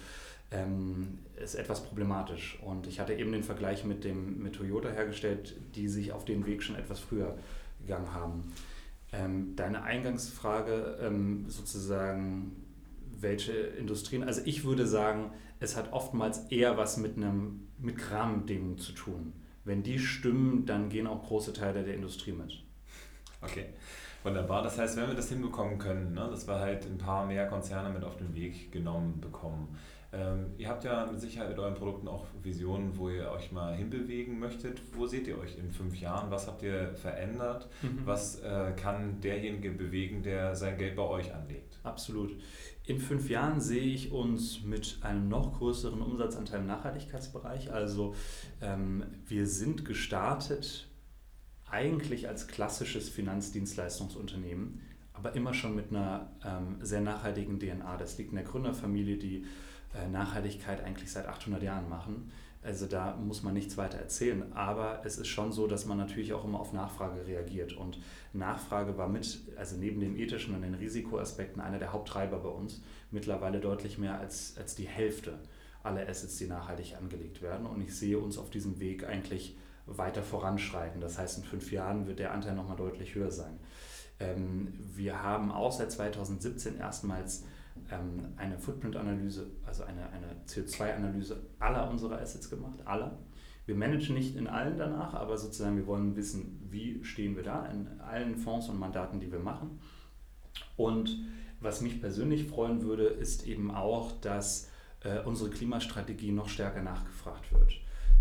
ähm, 0.51 1.19
ist 1.41 1.55
etwas 1.55 1.83
problematisch. 1.83 2.59
Und 2.63 2.87
ich 2.87 2.99
hatte 2.99 3.13
eben 3.13 3.31
den 3.31 3.43
Vergleich 3.43 3.83
mit, 3.83 4.03
dem, 4.03 4.41
mit 4.41 4.55
Toyota 4.55 4.89
hergestellt, 4.89 5.55
die 5.75 5.87
sich 5.87 6.11
auf 6.13 6.25
den 6.25 6.45
Weg 6.45 6.63
schon 6.63 6.75
etwas 6.75 6.99
früher 6.99 7.37
gegangen 7.81 8.13
haben. 8.13 8.53
Ähm, 9.13 9.55
deine 9.55 9.83
Eingangsfrage 9.83 10.97
ähm, 11.01 11.45
sozusagen, 11.49 12.51
welche 13.19 13.53
Industrien, 13.53 14.23
also 14.23 14.41
ich 14.45 14.63
würde 14.65 14.85
sagen, 14.85 15.31
es 15.59 15.75
hat 15.75 15.93
oftmals 15.93 16.39
eher 16.49 16.77
was 16.77 16.97
mit 16.97 17.17
einem 17.17 17.67
mit 17.79 18.11
Rahmenbedingungen 18.11 18.77
zu 18.77 18.91
tun. 18.91 19.33
Wenn 19.63 19.83
die 19.83 19.99
stimmen, 19.99 20.65
dann 20.65 20.89
gehen 20.89 21.07
auch 21.07 21.23
große 21.23 21.53
Teile 21.53 21.83
der 21.83 21.95
Industrie 21.95 22.31
mit. 22.31 22.63
Okay, 23.41 23.65
wunderbar. 24.23 24.63
Das 24.63 24.77
heißt, 24.77 24.97
wenn 24.97 25.07
wir 25.07 25.15
das 25.15 25.29
hinbekommen 25.29 25.77
können, 25.77 26.13
ne, 26.13 26.27
dass 26.29 26.47
wir 26.47 26.59
halt 26.59 26.85
ein 26.85 26.97
paar 26.97 27.25
mehr 27.25 27.47
Konzerne 27.47 27.89
mit 27.89 28.03
auf 28.03 28.17
den 28.17 28.33
Weg 28.35 28.71
genommen 28.71 29.19
bekommen, 29.21 29.77
ähm, 30.17 30.53
ihr 30.57 30.67
habt 30.67 30.83
ja 30.83 31.05
mit 31.05 31.21
Sicherheit 31.21 31.49
mit 31.49 31.59
euren 31.59 31.75
Produkten 31.75 32.07
auch 32.07 32.25
Visionen, 32.41 32.97
wo 32.97 33.09
ihr 33.09 33.29
euch 33.29 33.51
mal 33.51 33.75
hinbewegen 33.75 34.39
möchtet. 34.39 34.81
Wo 34.93 35.05
seht 35.05 35.27
ihr 35.27 35.37
euch 35.37 35.57
in 35.57 35.71
fünf 35.71 35.95
Jahren? 35.99 36.31
Was 36.31 36.47
habt 36.47 36.63
ihr 36.63 36.95
verändert? 36.95 37.69
Mhm. 37.83 38.01
Was 38.05 38.39
äh, 38.39 38.73
kann 38.75 39.21
derjenige 39.21 39.71
bewegen, 39.71 40.23
der 40.23 40.55
sein 40.55 40.77
Geld 40.77 40.95
bei 40.95 41.03
euch 41.03 41.33
anlegt? 41.33 41.79
Absolut. 41.83 42.35
In 42.83 42.99
fünf 42.99 43.29
Jahren 43.29 43.59
sehe 43.61 43.83
ich 43.83 44.11
uns 44.11 44.63
mit 44.63 44.97
einem 45.01 45.27
noch 45.27 45.59
größeren 45.59 46.01
Umsatzanteil 46.01 46.61
im 46.61 46.67
Nachhaltigkeitsbereich. 46.67 47.71
Also 47.71 48.15
ähm, 48.61 49.05
wir 49.27 49.45
sind 49.45 49.85
gestartet 49.85 50.87
eigentlich 51.69 52.27
als 52.27 52.47
klassisches 52.47 53.09
Finanzdienstleistungsunternehmen, 53.09 54.81
aber 55.13 55.35
immer 55.35 55.53
schon 55.53 55.75
mit 55.75 55.89
einer 55.89 56.31
ähm, 56.45 56.77
sehr 56.81 57.01
nachhaltigen 57.01 57.59
DNA. 57.59 57.97
Das 57.97 58.17
liegt 58.17 58.29
in 58.29 58.37
der 58.37 58.45
Gründerfamilie, 58.45 59.17
die 59.17 59.45
Nachhaltigkeit 60.11 60.83
eigentlich 60.83 61.11
seit 61.11 61.27
800 61.27 61.63
Jahren 61.63 61.89
machen. 61.89 62.31
Also 62.63 62.85
da 62.85 63.15
muss 63.15 63.43
man 63.43 63.53
nichts 63.53 63.77
weiter 63.77 63.97
erzählen. 63.97 64.51
Aber 64.53 65.01
es 65.05 65.17
ist 65.17 65.27
schon 65.27 65.51
so, 65.51 65.67
dass 65.67 65.85
man 65.85 65.97
natürlich 65.97 66.33
auch 66.33 66.43
immer 66.43 66.59
auf 66.59 66.73
Nachfrage 66.73 67.25
reagiert. 67.25 67.73
Und 67.73 67.99
Nachfrage 68.33 68.97
war 68.97 69.07
mit, 69.07 69.39
also 69.55 69.77
neben 69.77 69.99
den 69.99 70.17
ethischen 70.17 70.53
und 70.55 70.61
den 70.61 70.73
Risikoaspekten, 70.73 71.61
einer 71.61 71.79
der 71.79 71.93
Haupttreiber 71.93 72.39
bei 72.39 72.49
uns. 72.49 72.81
Mittlerweile 73.11 73.59
deutlich 73.59 73.97
mehr 73.97 74.19
als, 74.19 74.55
als 74.57 74.75
die 74.75 74.87
Hälfte 74.87 75.39
aller 75.83 76.07
Assets, 76.09 76.37
die 76.37 76.47
nachhaltig 76.47 76.97
angelegt 76.97 77.41
werden. 77.41 77.65
Und 77.65 77.81
ich 77.81 77.95
sehe 77.95 78.19
uns 78.19 78.37
auf 78.37 78.49
diesem 78.49 78.79
Weg 78.79 79.07
eigentlich 79.07 79.55
weiter 79.85 80.21
voranschreiten. 80.21 80.99
Das 80.99 81.17
heißt, 81.17 81.37
in 81.37 81.43
fünf 81.45 81.71
Jahren 81.71 82.07
wird 82.07 82.19
der 82.19 82.33
Anteil 82.33 82.55
nochmal 82.55 82.75
deutlich 82.75 83.15
höher 83.15 83.31
sein. 83.31 83.57
Ähm, 84.19 84.73
wir 84.95 85.23
haben 85.23 85.51
auch 85.51 85.71
seit 85.71 85.91
2017 85.91 86.77
erstmals 86.77 87.45
ähm, 87.91 88.33
eine 88.37 88.57
Footprint-Analyse, 88.57 89.47
also 89.65 89.83
eine, 89.83 90.09
eine 90.09 90.27
CO2-Analyse 90.47 91.41
aller 91.59 91.89
unserer 91.89 92.19
Assets 92.19 92.49
gemacht, 92.49 92.79
aller. 92.85 93.17
Wir 93.65 93.75
managen 93.75 94.15
nicht 94.15 94.35
in 94.35 94.47
allen 94.47 94.77
danach, 94.77 95.13
aber 95.13 95.37
sozusagen 95.37 95.75
wir 95.75 95.87
wollen 95.87 96.15
wissen, 96.15 96.65
wie 96.69 97.03
stehen 97.03 97.35
wir 97.35 97.43
da 97.43 97.65
in 97.65 97.99
allen 97.99 98.37
Fonds 98.37 98.69
und 98.69 98.79
Mandaten, 98.79 99.19
die 99.19 99.31
wir 99.31 99.39
machen. 99.39 99.79
Und 100.77 101.19
was 101.59 101.81
mich 101.81 101.99
persönlich 101.99 102.47
freuen 102.47 102.81
würde, 102.81 103.05
ist 103.05 103.45
eben 103.45 103.71
auch, 103.71 104.13
dass 104.21 104.69
äh, 105.01 105.19
unsere 105.25 105.49
Klimastrategie 105.49 106.31
noch 106.31 106.49
stärker 106.49 106.81
nachgefragt 106.81 107.51
wird. 107.51 107.73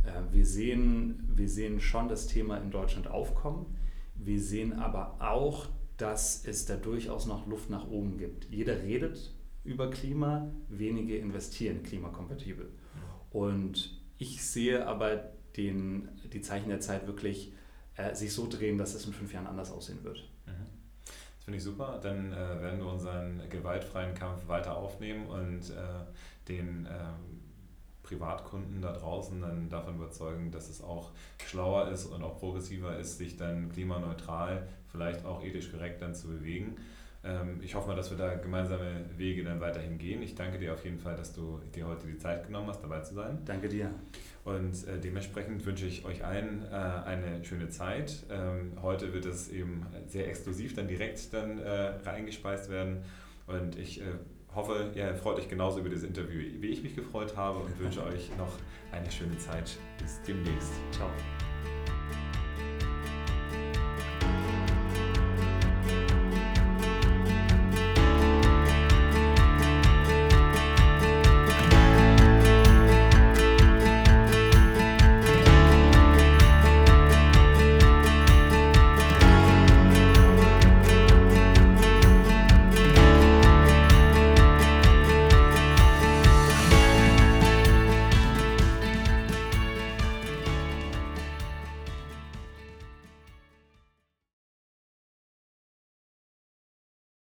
Äh, 0.05 0.33
wir, 0.33 0.47
sehen, 0.47 1.23
wir 1.35 1.49
sehen 1.49 1.81
schon 1.81 2.09
das 2.09 2.27
Thema 2.27 2.57
in 2.59 2.71
Deutschland 2.71 3.09
aufkommen. 3.09 3.77
Wir 4.14 4.40
sehen 4.40 4.73
aber 4.73 5.16
auch, 5.21 5.66
dass 5.97 6.45
es 6.45 6.66
da 6.66 6.77
durchaus 6.77 7.27
noch 7.27 7.47
Luft 7.47 7.71
nach 7.71 7.88
oben 7.88 8.19
gibt. 8.19 8.47
Jeder 8.51 8.83
redet 8.83 9.35
über 9.66 9.90
Klima, 9.90 10.50
wenige 10.68 11.18
investieren 11.18 11.83
klimakompatibel. 11.83 12.68
Und 13.31 14.00
ich 14.18 14.44
sehe 14.44 14.87
aber 14.87 15.31
den, 15.57 16.09
die 16.33 16.40
Zeichen 16.40 16.68
der 16.68 16.81
Zeit 16.81 17.07
wirklich 17.07 17.52
äh, 17.96 18.14
sich 18.14 18.33
so 18.33 18.48
drehen, 18.48 18.79
dass 18.79 18.94
es 18.94 19.07
in 19.07 19.12
fünf 19.12 19.33
Jahren 19.33 19.46
anders 19.46 19.70
aussehen 19.70 20.02
wird. 20.05 20.18
Mhm. 20.46 20.66
Das 21.05 21.44
finde 21.44 21.59
ich 21.59 21.64
super. 21.64 21.98
Dann 22.02 22.33
äh, 22.33 22.37
werden 22.37 22.79
wir 22.81 22.87
unseren 22.87 23.42
gewaltfreien 23.50 24.14
Kampf 24.14 24.48
weiter 24.48 24.76
aufnehmen 24.76 25.26
und 25.26 25.70
äh, 25.70 26.48
den 26.48 26.87
ähm, 26.90 27.40
Privatkunden 28.02 28.81
da 28.81 28.92
draußen 28.92 29.40
dann 29.40 29.68
davon 29.68 29.96
überzeugen, 29.96 30.50
dass 30.50 30.68
es 30.68 30.83
auch 30.83 31.11
schlauer 31.44 31.88
ist 31.88 32.07
und 32.07 32.22
auch 32.22 32.38
progressiver 32.38 32.98
ist, 32.98 33.18
sich 33.18 33.37
dann 33.37 33.70
klimaneutral, 33.70 34.68
vielleicht 34.90 35.24
auch 35.24 35.42
ethisch 35.42 35.70
korrekt 35.70 36.00
dann 36.02 36.14
zu 36.14 36.29
bewegen. 36.29 36.76
Ähm, 37.24 37.61
ich 37.62 37.74
hoffe 37.74 37.88
mal, 37.88 37.96
dass 37.96 38.11
wir 38.11 38.16
da 38.16 38.35
gemeinsame 38.35 39.05
Wege 39.16 39.44
dann 39.44 39.61
weiterhin 39.61 39.98
gehen. 39.98 40.22
Ich 40.22 40.35
danke 40.35 40.59
dir 40.59 40.72
auf 40.74 40.85
jeden 40.85 40.98
Fall, 40.98 41.16
dass 41.16 41.33
du 41.33 41.61
dir 41.74 41.87
heute 41.87 42.07
die 42.07 42.18
Zeit 42.18 42.46
genommen 42.46 42.68
hast, 42.68 42.83
dabei 42.83 43.00
zu 43.00 43.14
sein. 43.14 43.38
Danke 43.44 43.68
dir. 43.68 43.90
Und 44.44 44.87
äh, 44.87 45.00
dementsprechend 45.00 45.64
wünsche 45.66 45.87
ich 45.87 46.05
euch 46.05 46.24
allen 46.24 46.64
äh, 46.70 46.74
eine 46.74 47.44
schöne 47.44 47.68
Zeit. 47.68 48.24
Ähm, 48.31 48.72
heute 48.81 49.12
wird 49.12 49.26
es 49.26 49.48
eben 49.48 49.85
sehr 50.07 50.29
exklusiv 50.29 50.74
dann 50.74 50.87
direkt 50.87 51.33
dann 51.33 51.59
äh, 51.59 51.94
reingespeist 52.05 52.70
werden. 52.70 53.02
Und 53.46 53.79
ich 53.79 54.02
hoffe, 54.57 54.90
ihr 54.94 55.14
freut 55.14 55.38
euch 55.38 55.48
genauso 55.48 55.79
über 55.79 55.88
dieses 55.88 56.05
Interview, 56.05 56.40
wie 56.61 56.68
ich 56.68 56.83
mich 56.83 56.96
gefreut 56.96 57.37
habe 57.37 57.61
und 57.61 57.79
wünsche 57.79 58.02
euch 58.07 58.31
noch 58.37 58.52
eine 58.90 59.11
schöne 59.11 59.38
Zeit. 59.38 59.76
Bis 59.98 60.20
demnächst. 60.22 60.72
Ciao. 60.90 61.09